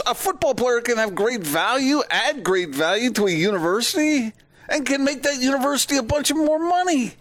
[0.07, 4.33] A football player can have great value, add great value to a university,
[4.69, 7.13] and can make that university a bunch of more money.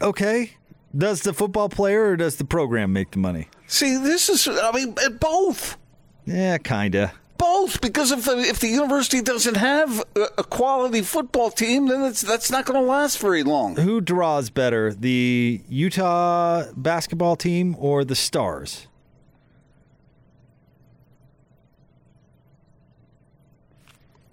[0.00, 0.52] Okay.
[0.96, 3.48] Does the football player or does the program make the money?
[3.66, 4.48] See, this is.
[4.48, 5.76] I mean, both.
[6.24, 7.12] Yeah, kinda.
[7.44, 12.02] Both, because if the if the university doesn't have a, a quality football team, then
[12.02, 13.76] it's that's not going to last very long.
[13.76, 18.86] Who draws better, the Utah basketball team or the Stars?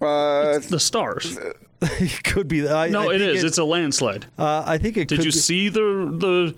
[0.00, 1.38] Uh, The Stars.
[1.82, 2.66] it could be.
[2.66, 3.20] I, No, I it.
[3.20, 4.24] It's a landslide.
[4.38, 5.08] Uh, I think it.
[5.08, 6.54] Did could you be- see the the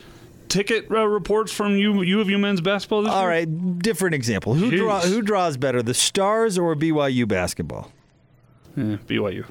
[0.54, 3.28] ticket uh, reports from U, U of U men's basketball this All year?
[3.30, 4.54] right, different example.
[4.54, 7.90] Who draw, who draws better, the Stars or BYU basketball?
[8.76, 9.46] Yeah, BYU.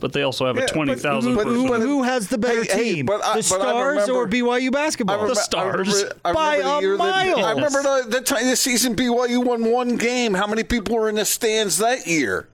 [0.00, 2.36] But they also have Yeah, a but- twenty thousand but- Who, but- who has the
[2.38, 5.16] better Hey, hey, team, but I- the but I Stars or remember- BYU basketball?
[5.16, 5.88] Remember, The Stars.
[5.88, 6.98] I remember, I By remember the a year that-
[7.36, 7.44] mile.
[7.44, 10.34] I remember the, the time this season BYU won one game.
[10.34, 12.48] How many people were in the stands that year?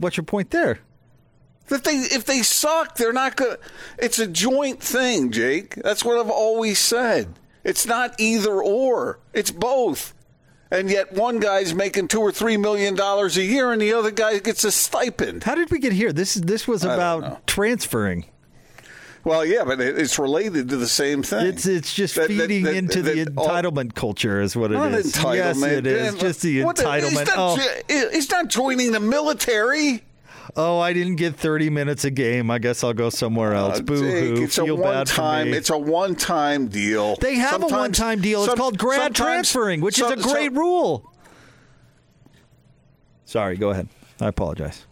[0.00, 0.80] What's your point there?
[1.68, 3.58] That they if they suck, they're not good.
[3.98, 5.74] It's a joint thing, Jake.
[5.76, 7.34] That's what I've always said.
[7.64, 9.18] It's not either or.
[9.34, 10.14] It's both.
[10.70, 14.10] And yet one guy's making two or three million dollars a year, and the other
[14.10, 15.44] guy gets a stipend.
[15.44, 16.12] How did we get here?
[16.12, 18.26] This is this was about transferring.
[19.24, 21.46] Well, yeah, but it's related to the same thing.
[21.46, 24.70] It's it's just That- that- feeding that- into the that all- entitlement culture, is what
[24.72, 25.12] it is.
[25.12, 25.36] entitlement.
[25.36, 26.14] Yes, it is.
[26.14, 27.26] Just the He's entitlement.
[27.26, 30.04] not, Oh, he's not joining the military.
[30.56, 32.50] Oh, I didn't get 30 minutes a game.
[32.50, 33.78] I guess I'll go somewhere else.
[33.78, 34.42] Uh, Boo hoo.
[34.44, 35.46] It's Feel a bad one-time.
[35.46, 35.56] for me.
[35.56, 37.16] It's a one-time deal.
[37.16, 38.40] They have a one-time deal.
[38.40, 41.12] It's some- called grad transferring, which some- is a great some- rule.
[43.24, 43.88] Sorry, go ahead.
[44.20, 44.84] I apologize.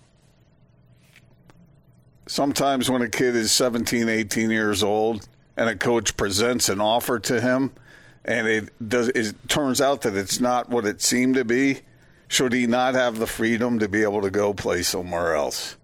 [2.27, 7.19] Sometimes when a kid is 17, 18 years old and a coach presents an offer
[7.21, 7.71] to him
[8.25, 11.81] and it does it turns out that it's not what it seemed to be,
[12.29, 15.77] should he not have the freedom to be able to go play somewhere else?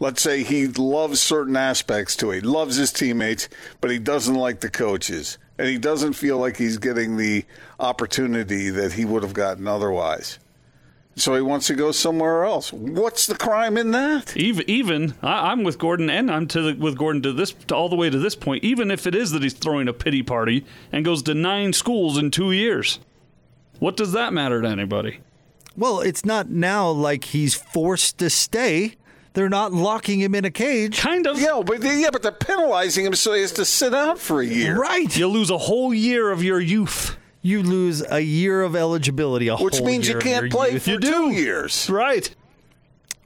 [0.00, 2.44] Let's say he loves certain aspects to it.
[2.44, 3.48] Loves his teammates,
[3.80, 5.38] but he doesn't like the coaches.
[5.58, 7.44] And he doesn't feel like he's getting the
[7.78, 10.40] opportunity that he would have gotten otherwise.
[11.14, 12.72] So he wants to go somewhere else.
[12.72, 14.36] What's the crime in that?
[14.36, 17.76] Even, even I, I'm with Gordon, and I'm to the, with Gordon to this to
[17.76, 18.64] all the way to this point.
[18.64, 22.16] Even if it is that he's throwing a pity party and goes to nine schools
[22.16, 22.98] in two years,
[23.78, 25.20] what does that matter to anybody?
[25.76, 28.94] Well, it's not now like he's forced to stay.
[29.34, 30.98] They're not locking him in a cage.
[30.98, 31.40] Kind of.
[31.40, 34.46] Yeah, but yeah, but they're penalizing him so he has to sit out for a
[34.46, 34.78] year.
[34.78, 35.16] Right.
[35.16, 37.16] You lose a whole year of your youth.
[37.40, 40.84] You lose a year of eligibility, a Which whole means year you can't play youth.
[40.84, 41.88] for two years.
[41.90, 42.32] Right.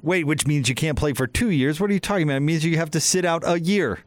[0.01, 1.81] Wait, which means you can't play for two years?
[1.81, 2.37] What are you talking about?
[2.37, 3.99] It means you have to sit out a year.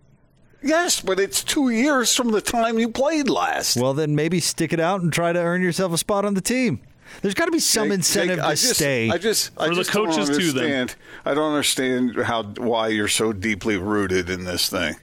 [0.64, 3.78] Yes, but it's two years from the time you played last.
[3.78, 6.42] Well, then maybe stick it out and try to earn yourself a spot on the
[6.42, 6.80] team.
[7.22, 9.10] There's got to be some Jake- incentive Jake, to I just, stay.
[9.10, 10.90] I just, I For the just don't coaches too, then.
[11.26, 14.96] I don't understand how why you're so deeply rooted in this thing.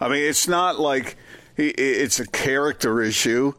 [0.00, 1.16] I mean, it's not like
[1.56, 3.54] it's a character issue.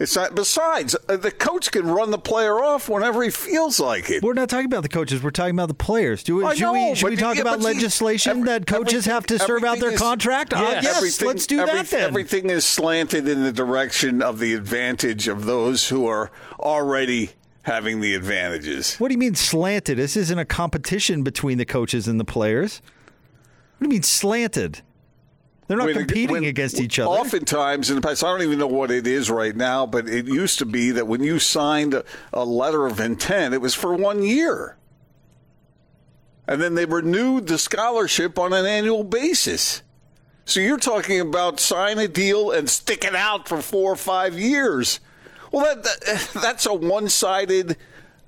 [0.00, 0.36] It's not.
[0.36, 4.22] Besides, uh, the coach can run the player off whenever he feels like it.
[4.22, 5.20] We're not talking about the coaches.
[5.24, 6.22] We're talking about the players.
[6.22, 9.06] Do we, I should know, we, should we talk yeah, about legislation every- that coaches
[9.06, 10.54] have to serve out their is- contract?
[10.54, 10.84] Uh, Yes.
[10.84, 12.02] yes, let's do every- that then.
[12.02, 17.30] Everything is slanted in the direction of the advantage of those who are already
[17.68, 18.96] having the advantages.
[18.96, 19.98] What do you mean slanted?
[19.98, 22.80] This isn't a competition between the coaches and the players.
[23.78, 24.80] What do you mean slanted?
[25.68, 27.10] They're not When- competing when- against each other.
[27.10, 30.26] Oftentimes in the past, I don't even know what it is right now, but it
[30.26, 33.94] used to be that when you signed a, a letter of intent, it was for
[33.94, 34.76] one year.
[36.46, 39.82] And then they renewed the scholarship on an annual basis.
[40.46, 44.38] So you're talking about sign a deal and stick it out for four or five
[44.38, 45.00] years.
[45.52, 47.76] Well, that, that that's a one-sided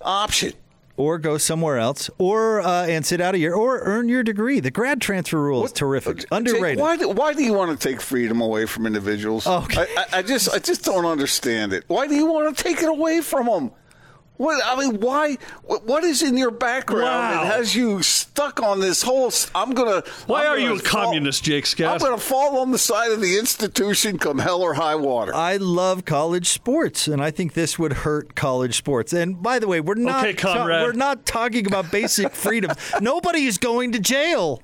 [0.00, 0.52] option.
[0.96, 4.61] or go somewhere else, or uh, and sit out a year, or earn your degree.
[4.61, 6.78] The grad transfer rule is terrific, Jake, underrated.
[6.78, 9.46] why, do- why do you want to take freedom away from individuals?
[9.46, 9.87] Okay.
[9.96, 11.85] I, I, I just I just don't understand it.
[11.88, 13.70] Why do you want to take it away from them?
[14.40, 15.37] What I mean, why?
[15.64, 17.44] What, what is in your background Wow.
[17.44, 19.31] that has you stuck on this whole?
[19.55, 20.03] I'm gonna.
[20.26, 21.92] Why I'm are you gonna a communist, Jake Scott?
[21.92, 25.35] I'm going to fall on the side of the institution, come hell or high water.
[25.35, 29.12] I love college sports, and I think this would hurt college sports.
[29.12, 30.85] And by the way, we're not Okay, Conrad.
[30.85, 32.70] we're not talking about basic freedom.
[32.98, 34.62] Nobody is going to jail.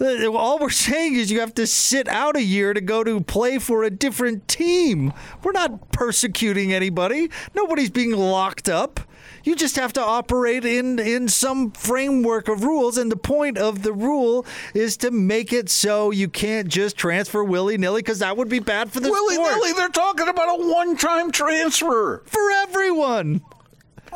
[0.00, 3.20] Uh, All we're saying is you have to sit out a year to go to
[3.20, 5.12] play for a different team.
[5.42, 7.30] We're not persecuting anybody.
[7.54, 9.00] Nobody's being locked up.
[9.44, 13.82] You just have to operate in in some framework of rules, and the point of
[13.84, 18.36] the rule is to make it so you can't just transfer willy nilly because that
[18.36, 19.20] would be bad for the sport.
[19.22, 19.72] willy nilly.
[19.72, 22.22] they're talking about a one-time transfer.
[22.26, 23.40] for everyone.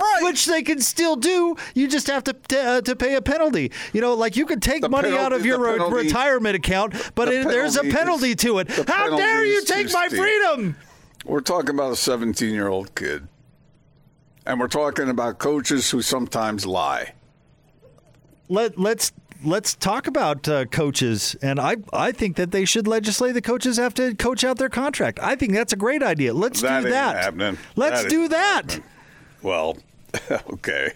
[0.00, 0.20] Right.
[0.22, 1.56] Which they can still do.
[1.74, 3.70] You just have to to, uh, to pay a penalty.
[3.92, 7.26] You know, like you could take The money out of your penalty- retirement account, but
[7.26, 8.88] the it, there's a penalty penalty is- to it.
[8.88, 10.18] How dare you take my steep.
[10.20, 10.76] freedom?
[11.24, 13.28] We're talking about a 17 year old kid.
[14.46, 17.12] And we're talking about coaches who sometimes lie.
[18.48, 19.12] Let let's
[19.44, 23.76] let's talk about uh, coaches, and I I think that they should legislate the coaches
[23.76, 25.20] have to coach out their contract.
[25.22, 26.32] I think that's a great idea.
[26.34, 27.16] Let's That do that.
[27.22, 27.58] happening.
[27.76, 28.62] Let's That do that.
[28.72, 28.84] happening.
[29.42, 29.78] Well,
[30.53, 30.92] okay.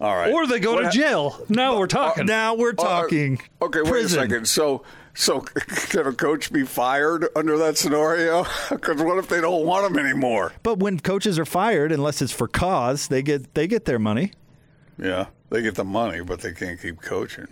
[0.00, 0.32] All right.
[0.32, 1.44] or they go to What- jail.
[1.48, 2.26] Now we're uh, uh, talking.
[2.26, 3.40] Now we're Uh, uh talking.
[3.60, 4.18] okay, wait prison.
[4.20, 4.46] a second.
[4.48, 4.84] So,
[5.14, 5.40] so
[5.90, 8.44] can a coach be fired under that scenario?
[8.70, 10.52] Because what if they don't want him anymore?
[10.62, 14.32] But when coaches are fired, unless it's for cause, they get they get their money.
[14.98, 17.46] Yeah, they get the money, but they can't keep coaching.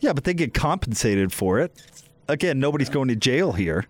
[0.00, 1.72] Yeah, but they get compensated for it.
[2.28, 3.86] Again, nobody's going to jail here.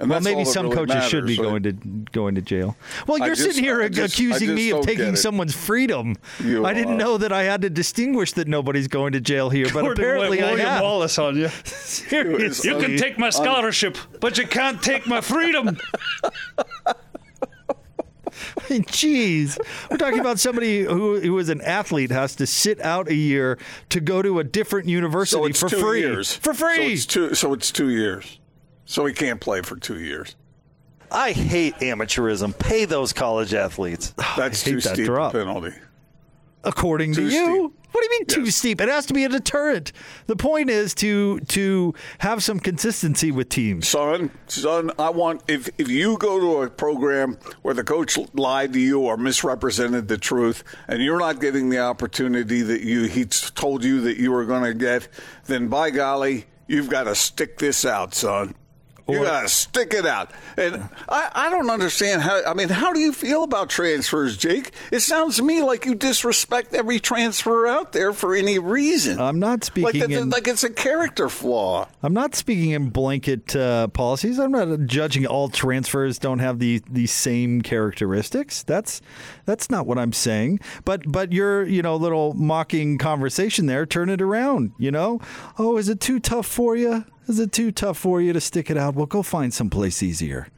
[0.00, 1.72] And well, maybe some really coaches should be matters, going to
[2.12, 2.76] going to jail.
[3.06, 6.16] Well, you're just- sitting here just- accusing me of taking someone's freedom.
[6.42, 6.98] You I didn't are.
[6.98, 10.38] know that I had to distinguish that nobody's going to jail here, but Gordon apparently
[10.38, 10.82] went I William have.
[10.82, 11.48] Wallace on you.
[11.64, 12.70] Seriously.
[12.70, 15.76] You can take my scholarship, but you can't take my freedom.
[18.70, 19.58] Jeez,
[19.90, 23.58] we're talking about somebody who who is an athlete has to sit out a year
[23.90, 26.00] to go to a different university So it's for two free.
[26.00, 26.34] years.
[26.36, 26.92] For So free.
[26.92, 27.34] it's two.
[27.34, 28.38] So it's two years.
[28.90, 30.34] So he can't play for two years.
[31.12, 32.58] I hate amateurism.
[32.58, 34.12] Pay those college athletes.
[34.36, 35.32] That's too that steep drop.
[35.32, 35.76] a penalty.
[36.64, 37.30] according to you.
[37.30, 37.72] steep.
[37.92, 38.80] What do you mean too steep?
[38.80, 39.92] It has to be a deterrent.
[40.26, 43.86] The point is to to have some consistency with teams.
[43.86, 48.72] Son, son, I want if if you go to a program where the coach lied
[48.72, 53.24] to you or misrepresented the truth, and you're not getting the opportunity that you he
[53.24, 55.06] told you that you were going to get,
[55.46, 58.56] then by golly, you've got to stick this out, son.
[59.12, 60.30] You got to stick it out.
[60.56, 62.42] And I, I don't understand how.
[62.44, 64.72] I mean, how do you feel about transfers, Jake?
[64.90, 69.20] It sounds to me like you disrespect every transfer out there for any reason.
[69.20, 71.88] I'm not like, speaking that- in- like it's a character flaw.
[72.02, 74.38] I'm not speaking in blanket uh, policies.
[74.38, 78.62] I'm not judging all transfers don't have the the same characteristics.
[78.62, 79.00] That's
[79.44, 80.60] that's not what I'm saying.
[80.84, 84.72] But but your you know little mocking conversation there, turn it around.
[84.78, 85.20] You know,
[85.58, 87.04] oh, is it too tough for you?
[87.30, 88.94] Is it too tough for you to stick it out?
[88.94, 90.48] Well, go find someplace easier.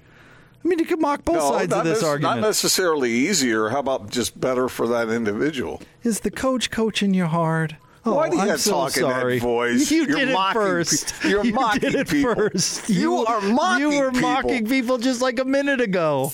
[0.64, 2.40] I mean, you could mock both sides not of this nec- argument.
[2.40, 3.68] Not necessarily easier.
[3.68, 5.82] How about just better for that individual?
[6.02, 7.76] Is the coach coaching you hard?
[8.04, 9.90] Oh, Why do you I'm have so talk in that voice?
[9.90, 11.14] You You're did it mocking first.
[11.20, 12.34] pe- you're you mocking did it people.
[12.34, 12.88] first.
[12.88, 14.28] You are mocking You were people.
[14.28, 16.32] mocking people just like a minute ago.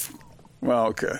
[0.60, 1.16] Well, okay.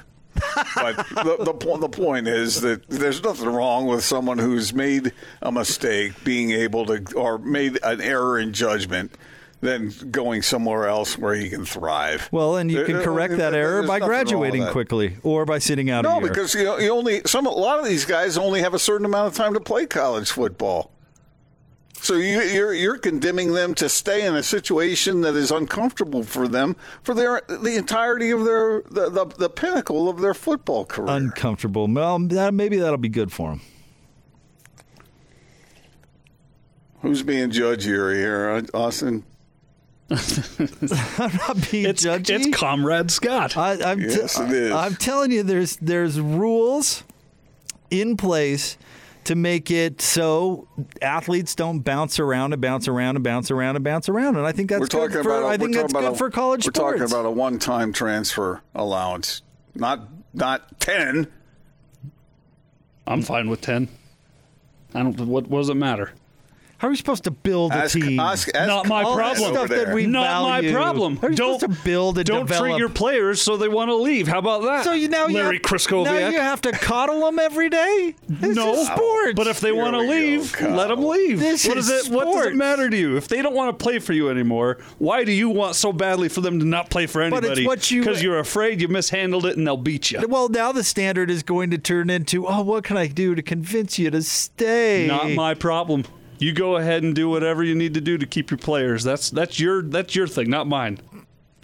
[0.74, 5.50] But the, the, the point is that there's nothing wrong with someone who's made a
[5.52, 9.12] mistake being able to, or made an error in judgment,
[9.60, 12.28] than going somewhere else where he can thrive.
[12.30, 15.16] Well, and you can There- correct that there- error by nothing wrong with graduating quickly
[15.24, 16.28] or by sitting out a No, year.
[16.28, 19.04] because you know you only some a lot of these guys only have a certain
[19.04, 20.92] amount of time to play college football.
[22.00, 26.48] So you, you're you're condemning them to stay in a situation that is uncomfortable for
[26.48, 31.14] them for their the entirety of their the, the, the pinnacle of their football career.
[31.14, 31.86] uncomfortable.
[31.88, 33.60] Well, that, maybe that'll be good for them.
[37.02, 38.12] Who's being judge here?
[38.14, 39.24] Here, uh, Austin.
[40.10, 42.30] I'm not being It's judgy.
[42.46, 43.56] it's Comrade Scott.
[43.58, 44.72] I, I'm, Yes, it is.
[44.72, 47.04] I'm telling you, there's there's rules
[47.90, 48.78] in place
[49.28, 50.66] to make it so
[51.02, 54.36] athletes don't bounce around and bounce around and bounce around and bounce around.
[54.36, 55.42] And I think that's we're good talking for about.
[55.44, 56.98] a- I think that's good a- for college We're sports.
[57.00, 59.42] talking about a one-time transfer allowance,
[59.74, 61.26] not not ten.
[63.06, 63.88] I'm fine with ten.
[64.94, 65.18] I don't.
[65.20, 66.10] What, what does it matter?
[66.78, 68.20] How are we supposed to build a Ask, team?
[68.20, 69.52] ask, ask Not my all that problem.
[69.52, 70.70] Stuff that we Not value.
[70.70, 71.16] my problem.
[71.16, 72.68] How are you don't supposed to build and don't develop?
[72.70, 74.28] treat your players so they want to leave.
[74.28, 74.84] How about that?
[74.84, 76.04] so you now Larry you have, Krystkowiak.
[76.04, 78.14] Now you have to coddle them every day.
[78.28, 79.32] This no is sports.
[79.34, 81.40] But if they want to we go, leave, let them leave.
[81.40, 82.12] This what is does it?
[82.14, 84.78] What does it matter to you if they don't want to play for you anymore?
[84.98, 87.66] Why do you want so badly for them to not play for But it's anybody?
[87.66, 90.24] what you- because you're afraid you mishandled it and they'll beat you.
[90.28, 93.42] well, now the standard is going to turn into, oh, what can I do to
[93.42, 95.06] convince you to stay?
[95.08, 96.04] Not my problem.
[96.38, 99.04] You go ahead and do whatever you need to do to keep your players.
[99.04, 101.00] That's that's your that's your thing, not mine.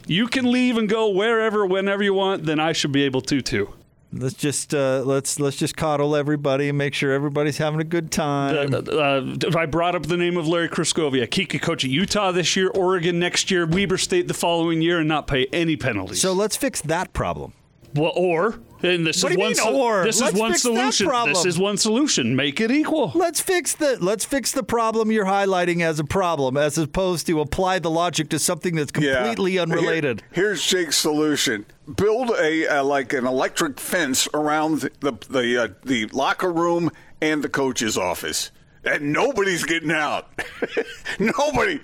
[0.07, 2.45] You can leave and go wherever, whenever you want.
[2.45, 3.73] Then I should be able to too.
[4.13, 8.13] Let's just uh, let's let's just coddle everybody and make sure everybody's having a good
[8.13, 8.73] time.
[8.73, 11.35] Uh, uh, I brought up the name of Larry Krystkowiak.
[11.35, 15.01] He could coach at Utah this year, Oregon next year, Weber State the following year,
[15.01, 16.21] and not pay any penalties.
[16.21, 17.55] so let's fix that problem.
[17.95, 19.49] well, or and this What is do you one.
[19.49, 20.05] mean, so- or?
[20.05, 21.09] This Let's is one solution.
[21.27, 22.37] This is one solution.
[22.37, 23.13] Make it equal.
[23.15, 27.41] Let's fix the let's fix the problem you're highlighting as a problem, as opposed to
[27.41, 29.17] apply the logic to something that's Yeah.
[29.17, 30.23] completely unrelated.
[30.33, 31.67] Here- here's Jake's solution:
[31.97, 36.91] build a uh, like an electric fence around the the the, uh, the locker room
[37.23, 38.51] and the coach's office,
[38.85, 40.29] and nobody's getting out.
[41.19, 41.81] Nobody.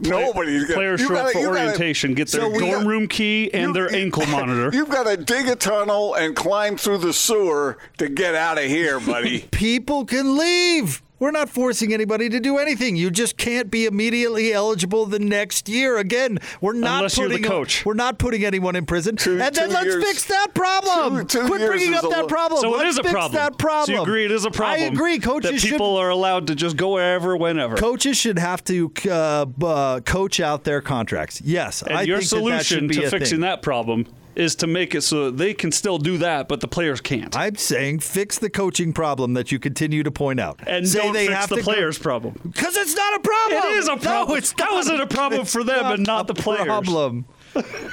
[0.00, 2.70] Nobody's getting Players you show up gotta- for you gotta- orientation, get their So dorm
[2.70, 4.70] got- room key and you- their ankle monitor.
[4.72, 8.64] You've got to dig a tunnel and climb through the sewer to get out of
[8.64, 9.40] here, buddy.
[9.50, 11.02] People can leave.
[11.20, 12.94] We're not forcing anybody to do anything.
[12.94, 15.96] You just can't be immediately eligible the next year.
[15.98, 17.84] Again, we're not Unless you're the putting a- coach.
[17.84, 19.16] we're not putting anyone in prison.
[19.16, 21.26] Two- and then let's years- fix that problem.
[21.26, 22.60] two- two Quit bringing up that problem.
[22.60, 23.32] So let's it is a fix problem.
[23.32, 23.86] that problem.
[23.86, 24.80] So you agree it is a problem.
[24.80, 25.18] I agree.
[25.18, 27.76] Coaches that should people are allowed to just go wherever, whenever.
[27.76, 31.40] coaches should have to uh, uh, coach out their contracts.
[31.44, 33.40] Yes, and I your think that that solution to fixing thing.
[33.40, 34.06] that problem
[34.38, 37.36] is to make it so that they can still do that, but the players can't.
[37.36, 40.60] I'm saying fix the coaching problem that you continue to point out.
[40.66, 42.38] and Say don't they fix have the to go- players' problem.
[42.44, 43.62] Because it's not a problem.
[43.64, 44.28] It is a problem.
[44.28, 44.80] No, it's How not.
[44.80, 46.66] is it a problem for It's them and not a the players?
[46.66, 47.26] Problem.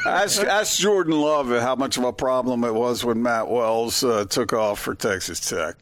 [0.05, 4.25] ask, ask Jordan Love how much of a problem it was when Matt Wells uh,
[4.25, 5.75] took off for Texas Tech.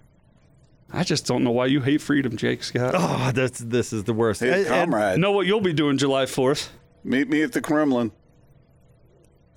[0.94, 2.94] I just don't know why you hate freedom, Jake Scott.
[2.96, 4.42] Oh, that's this is the worst.
[4.42, 6.70] Hey, And- and comrade, Know what you'll be doing July 4th?
[7.04, 8.12] meet me at the Kremlin.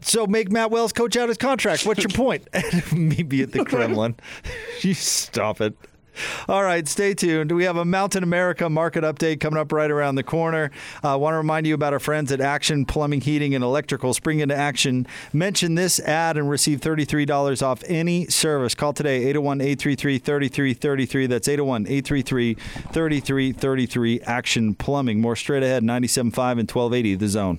[0.01, 1.87] So make Matt Wells coach out his contract.
[1.87, 2.49] What's your point?
[2.93, 4.17] Maybe at the Kremlin.
[4.83, 5.75] you stop it.
[6.49, 7.53] All right, stay tuned.
[7.53, 10.71] We have a Mountain America market update coming up right around the corner.
[11.03, 14.15] I uh, want to remind you about our friends at Action Plumbing, Heating, and Electrical.
[14.15, 15.07] Spring into action.
[15.33, 18.75] Mention this ad and receive $33 off any service.
[18.75, 21.27] Call today, 801 833 3333.
[21.27, 24.21] That's 801 833 3333.
[24.23, 25.21] Action Plumbing.
[25.21, 27.59] More straight ahead, 97.5 and 1280, the zone.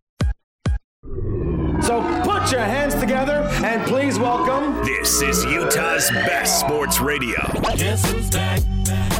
[1.81, 4.83] So put your hands together and please welcome.
[4.85, 7.39] This is Utah's best sports radio.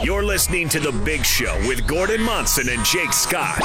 [0.03, 3.59] You're listening to The Big Show with Gordon Monson and Jake Scott.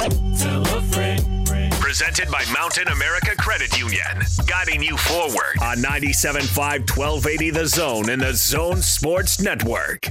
[1.79, 4.21] Presented by Mountain America Credit Union.
[4.45, 6.57] Guiding you forward on 97.5
[6.97, 10.07] 1280 The Zone and the Zone Sports Network.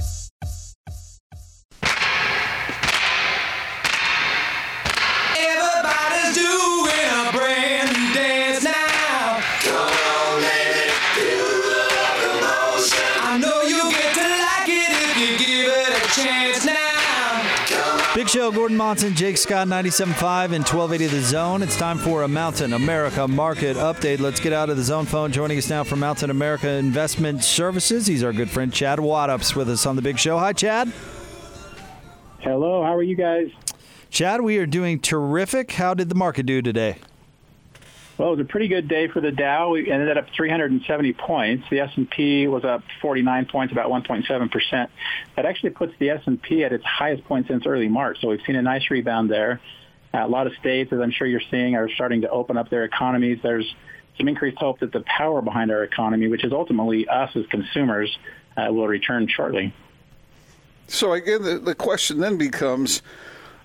[18.17, 21.61] Big Show, Gordon Monson, Jake Scott, 97.5 and 1280 The Zone.
[21.61, 24.19] It's time for a Mountain America market update.
[24.19, 25.31] Let's get out of the zone phone.
[25.31, 29.69] Joining us now from Mountain America Investment Services, he's our good friend Chad Waddoups with
[29.69, 30.39] us on the Big Show.
[30.39, 30.91] Hi, Chad.
[32.39, 33.51] Hello, how are you guys?
[34.09, 35.73] Chad, we are doing terrific.
[35.73, 36.97] How did the market do today?
[38.17, 39.71] Well, it was a pretty good day for the Dow.
[39.71, 41.65] We ended up 370 points.
[41.69, 44.89] The S&P was up 49 points, about 1.7 percent.
[45.35, 48.19] That actually puts the S&P at its highest point since early March.
[48.21, 49.61] So we've seen a nice rebound there.
[50.13, 52.69] Uh, a lot of states, as I'm sure you're seeing, are starting to open up
[52.71, 53.39] their economies.
[53.43, 53.75] There's
[54.17, 58.17] some increased hope that the power behind our economy, which is ultimately us as consumers,
[58.55, 59.75] uh, will return shortly.
[60.87, 63.03] So again, the, the question then becomes,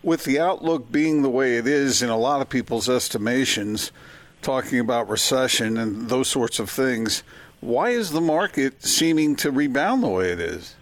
[0.03, 3.93] with the outlook being the way it is in a lot of people's estimations,
[4.43, 7.23] talking about recession and those sorts of things,
[7.61, 10.75] why is the market seeming to rebound the way it is?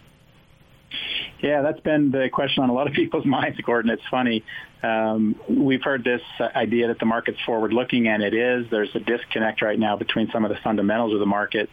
[1.39, 3.91] Yeah, that's been the question on a lot of people's minds, Gordon.
[3.91, 4.43] It's funny.
[4.83, 8.65] Um, we've heard this idea that the market's forward looking, and it is.
[8.69, 11.69] There's a disconnect right now between some of the fundamentals of the market.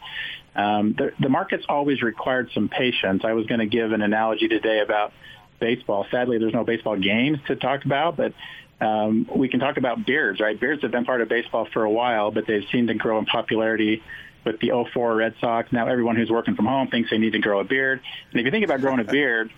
[0.54, 3.24] Um, the, the market's always required some patience.
[3.24, 5.12] I was going to give an analogy today about
[5.58, 6.06] baseball.
[6.10, 8.32] Sadly, there's no baseball games to talk about, but
[8.80, 10.58] um, we can talk about beards, right?
[10.58, 13.26] Beards have been part of baseball for a while, but they've seemed to grow in
[13.26, 14.02] popularity
[14.44, 15.72] with the 04 Red Sox.
[15.72, 18.00] Now everyone who's working from home thinks they need to grow a beard.
[18.30, 19.50] And if you think about growing a beard,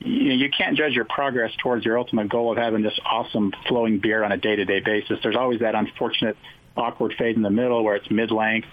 [0.00, 3.98] you, you can't judge your progress towards your ultimate goal of having this awesome flowing
[3.98, 5.18] beard on a day-to-day basis.
[5.22, 6.36] There's always that unfortunate
[6.76, 8.68] awkward fade in the middle where it's mid-length.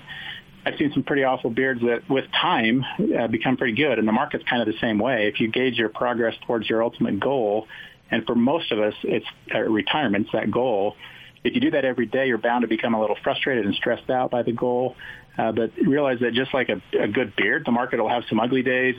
[0.65, 2.85] I've seen some pretty awful beards that, with time,
[3.17, 3.97] uh, become pretty good.
[3.97, 5.27] And the market's kind of the same way.
[5.27, 7.67] If you gauge your progress towards your ultimate goal,
[8.11, 10.95] and for most of us, it's uh, retirement's that goal.
[11.43, 14.09] If you do that every day, you're bound to become a little frustrated and stressed
[14.09, 14.95] out by the goal.
[15.37, 18.41] Uh, but realize that just like a, a good beard, the market will have some
[18.41, 18.95] ugly days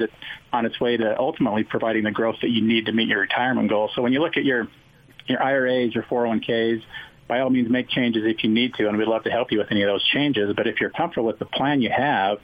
[0.52, 3.68] on its way to ultimately providing the growth that you need to meet your retirement
[3.68, 3.90] goal.
[3.94, 4.68] So when you look at your
[5.26, 6.82] your IRAs, your 401ks,
[7.28, 9.58] by all means make changes if you need to, and we'd love to help you
[9.58, 10.52] with any of those changes.
[10.56, 12.38] But if you're comfortable with the plan you have,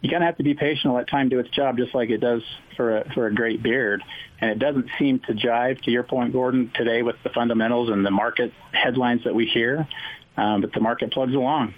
[0.00, 2.18] you're of have to be patient and let time do its job just like it
[2.18, 2.42] does
[2.76, 4.02] for a, for a great beard.
[4.40, 8.06] And it doesn't seem to jive, to your point, Gordon, today with the fundamentals and
[8.06, 9.88] the market headlines that we hear.
[10.36, 11.74] Um, but the market plugs along.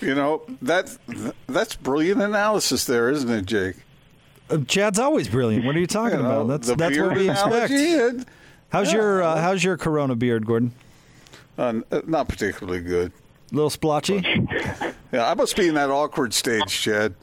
[0.00, 0.96] You know, that,
[1.48, 3.76] that's brilliant analysis there, isn't it, Jake?
[4.48, 5.64] Uh, Chad's always brilliant.
[5.64, 6.62] What are you talking You know, about?
[6.62, 7.70] That's that's what we expect.
[7.72, 8.24] analogy,
[8.70, 8.98] How's Yeah.
[8.98, 10.72] your uh, How's your Corona beard, Gordon?
[11.58, 13.12] Uh, not particularly good.
[13.50, 14.24] A little splotchy.
[15.12, 17.14] Yeah, I must be in that awkward stage, Chad.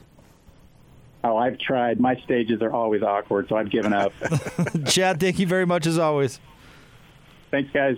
[1.22, 2.00] Oh, I've tried.
[2.00, 4.12] My stages are always awkward, so I've given up.
[4.86, 6.40] Chad, thank you very much as always.
[7.50, 7.96] Thanks, guys.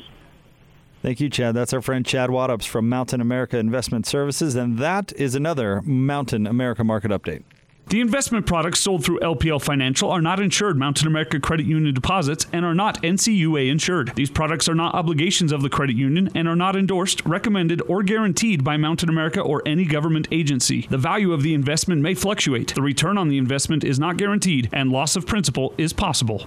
[1.02, 1.54] Thank you, Chad.
[1.54, 6.46] That's our friend Chad Waddoups from Mountain America Investment Services, and that is another Mountain
[6.46, 7.42] America market update.
[7.88, 12.46] The investment products sold through LPL Financial are not insured Mountain America Credit Union deposits
[12.52, 14.14] and are not NCUA insured.
[14.14, 18.02] These products are not obligations of the credit union and are not endorsed, recommended, or
[18.02, 20.86] guaranteed by Mountain America or any government agency.
[20.88, 22.74] The value of the investment may fluctuate.
[22.74, 26.46] The return on the investment is not guaranteed, and loss of principal is possible.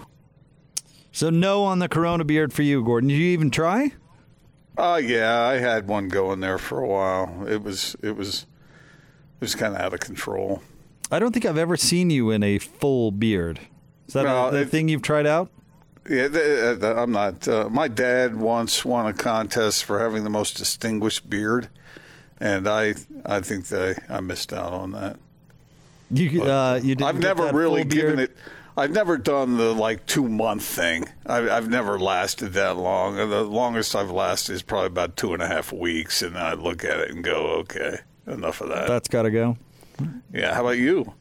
[1.12, 3.10] So, no on the Corona beard for you, Gordon.
[3.10, 3.92] Did you even try?
[4.78, 7.48] Oh yeah, I had one going there for a while.
[7.48, 8.46] It was it was
[9.36, 10.62] it was kind of out of control.
[11.12, 13.60] I don't think I've ever seen you in a full beard.
[14.08, 15.50] Is that No, a, a it- thing you've tried out?
[16.08, 17.48] Yeah, th- uh, I'm not.
[17.48, 21.68] Uh, my dad once won a contest for having the most distinguished beard,
[22.40, 22.94] and I
[23.26, 25.18] I think that I, I missed out on that.
[26.12, 28.38] You uh, you I've never really given it.
[28.78, 31.06] I've never done the like two month thing.
[31.26, 33.16] I've, I've never lasted that long.
[33.16, 36.84] The longest I've lasted is probably about two and a half weeks, and I look
[36.86, 37.98] at it and go, okay,
[38.28, 38.88] enough of that.
[38.88, 39.58] That's got to go.
[40.34, 40.54] Yeah.
[40.54, 41.14] How about you?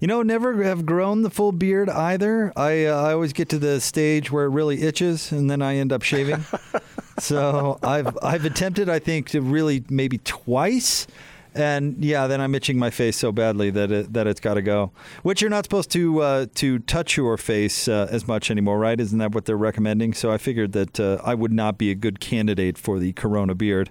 [0.00, 2.52] You know, never have grown the full beard either.
[2.56, 5.76] I uh, I always get to the stage where it really itches, and then I
[5.76, 6.44] end up shaving.
[7.18, 11.06] so I've I've attempted, I think, to really maybe twice,
[11.54, 14.62] and yeah, then I'm itching my face so badly that it, that it's got to
[14.62, 14.92] go.
[15.22, 18.98] Which you're not supposed to uh, to touch your face uh, as much anymore, right?
[18.98, 20.14] Isn't that what they're recommending?
[20.14, 23.54] So I figured that uh, I would not be a good candidate for the Corona
[23.54, 23.90] beard.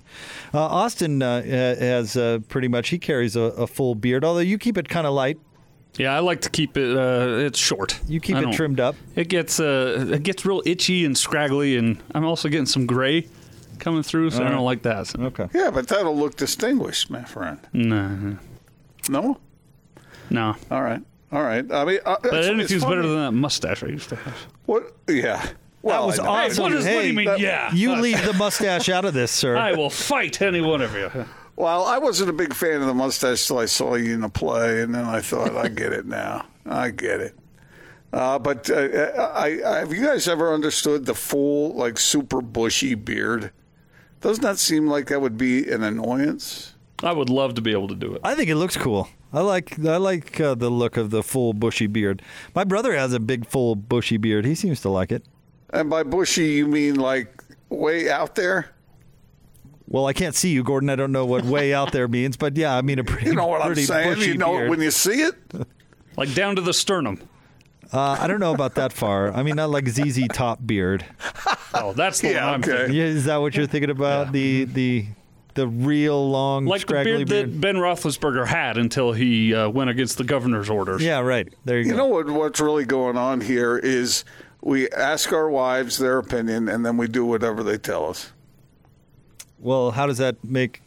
[0.53, 4.57] Uh, Austin uh, has uh, pretty much he carries a, a full beard, although you
[4.57, 5.39] keep it kind of light.
[5.97, 6.97] Yeah, I like to keep it.
[6.97, 7.99] Uh, it's short.
[8.07, 8.95] You keep I it trimmed up.
[9.15, 13.27] It gets uh, it gets real itchy and scraggly, and I'm also getting some gray
[13.83, 15.07] coming through, so I don't like that.
[15.07, 15.19] So.
[15.21, 15.47] Okay.
[15.53, 17.59] Yeah, but that'll look distinguished, my friend.
[17.73, 18.37] No,
[19.09, 19.37] No.
[20.29, 20.55] no.
[20.71, 21.01] All right.
[21.31, 21.65] All right.
[21.71, 24.35] I mean, uh, But it's- it's anything's better than that mustache I used to have.
[24.65, 24.95] What?
[25.07, 25.45] Yeah.
[25.81, 26.63] Well, was I awesome.
[26.63, 27.73] what is- what do you mean, that- yeah?
[27.73, 29.57] You leave the mustache out of this, sir.
[29.69, 31.11] I will fight any one of you.
[31.55, 34.29] Well, I wasn't a big fan of the mustache till I saw you in a
[34.29, 36.45] play, and then I thought, I get it now.
[36.65, 37.35] I get it.
[38.13, 38.75] Uh, but uh,
[39.35, 43.51] I, I, have you guys ever understood the full, like, super bushy beard?
[44.23, 46.73] Doesn't that seem like that would be an annoyance?
[47.03, 48.21] I would love to be able to do it.
[48.23, 49.09] I think it looks cool.
[49.33, 52.21] I like I like uh, the look of the full bushy beard.
[52.55, 54.45] My brother has a big full bushy beard.
[54.45, 55.25] He seems to like it.
[55.71, 58.69] And by bushy, you mean like way out there?
[59.87, 60.89] Well, I can't see you, Gordon.
[60.89, 63.35] I don't know what way out there means, but yeah, I mean a pretty You
[63.35, 64.15] know what I'm saying?
[64.15, 64.69] bushy You know beard.
[64.69, 65.35] when you see it?
[66.15, 67.19] Like down to the sternum.
[67.93, 69.31] Uh, I don't know about that far.
[69.31, 71.05] I mean, not like ZZ Top beard.
[71.75, 72.71] Oh, that's the Yeah, one I'm okay.
[72.77, 72.95] thinking.
[72.95, 74.31] Yeah, is that what you're thinking about?
[74.31, 75.05] The the
[75.53, 79.91] the real long Like the scraggly beard that Ben Roethlisberger had until he uh, went
[79.91, 81.03] against the governor's orders.
[81.03, 81.47] Yeah, right.
[81.65, 81.97] There you, You go.
[81.97, 82.27] know what?
[82.29, 84.25] What's really going on here is
[84.61, 88.31] we ask our wives their opinion, and then we do whatever they tell us.
[89.59, 90.82] well, how does that make it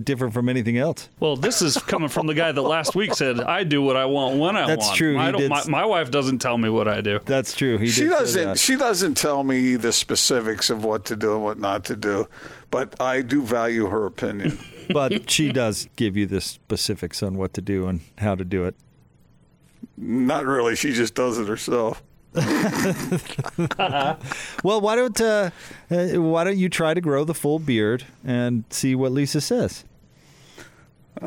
[0.00, 1.08] different from anything else?
[1.20, 4.04] Well, this is coming from the guy that last week said, "I do what I
[4.06, 6.88] want when I That's want." true, I don't, my, my wife doesn't tell me what
[6.88, 7.20] I do.
[7.24, 7.78] That's true.
[7.78, 8.44] He She doesn't.
[8.44, 8.58] that.
[8.58, 12.28] She doesn't tell me the specifics of what to do and what not to do,
[12.70, 14.58] but I do value her opinion.
[14.92, 18.64] but she does give you the specifics on what to do and how to do
[18.64, 18.74] it.
[19.96, 20.76] not really.
[20.76, 22.02] She just does it herself.
[24.64, 25.50] Well, why don't uh,
[25.90, 29.84] uh, why don't you try to grow the full beard and see what Lisa says?
[31.22, 31.26] Uh,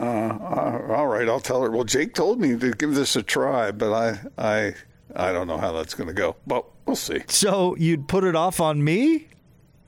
[0.89, 1.71] all right, I'll tell her.
[1.71, 4.73] Well, Jake told me to give this a try, but I, I,
[5.15, 6.35] I don't know how that's going to go.
[6.45, 7.23] But we'll see.
[7.27, 9.27] So you'd put it off on me?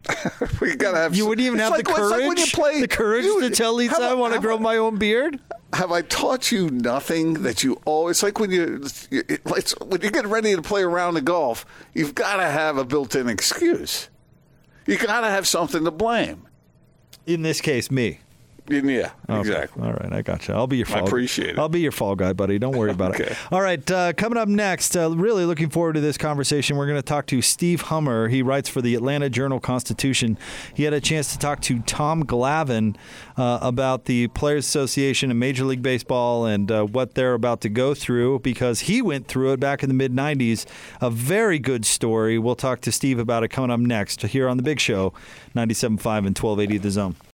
[0.61, 1.13] We gotta have.
[1.15, 3.74] You some- wouldn't even have like- the courage, like play the courage you- to tell
[3.74, 5.39] Lisa I want to grow my own beard.
[5.74, 10.26] Have I taught you nothing that you always like when you it's when you get
[10.26, 14.09] ready to play a round of golf, you've got to have a built-in excuse.
[14.88, 16.47] You got to have something to blame.
[17.28, 18.22] In this case, me.
[18.70, 19.39] Yeah, Okay.
[19.39, 19.84] exactly.
[19.84, 20.53] All right, I got you.
[20.53, 20.97] I'll be your fall.
[20.99, 21.59] I appreciate it.
[21.59, 22.59] I'll be your fall guy, buddy.
[22.59, 23.32] Don't worry about Okay.
[23.32, 23.38] it.
[23.51, 24.95] All right, uh, coming up next.
[24.95, 26.78] Uh, really looking forward to this conversation.
[26.78, 28.28] We're going to talk to Steve Hummer.
[28.28, 30.38] He writes for the Atlanta Journal Constitution.
[30.74, 32.95] He had a chance to talk to Tom Glavine
[33.38, 37.70] uh, about the Players Association and Major League Baseball and uh, what they're about to
[37.70, 40.65] go through because he went through it back in the mid '90s.
[41.01, 42.38] A very good story.
[42.38, 45.13] We'll talk to Steve about it coming up next here on the Big Show,
[45.55, 47.15] 97.5 and 1280 The Zone.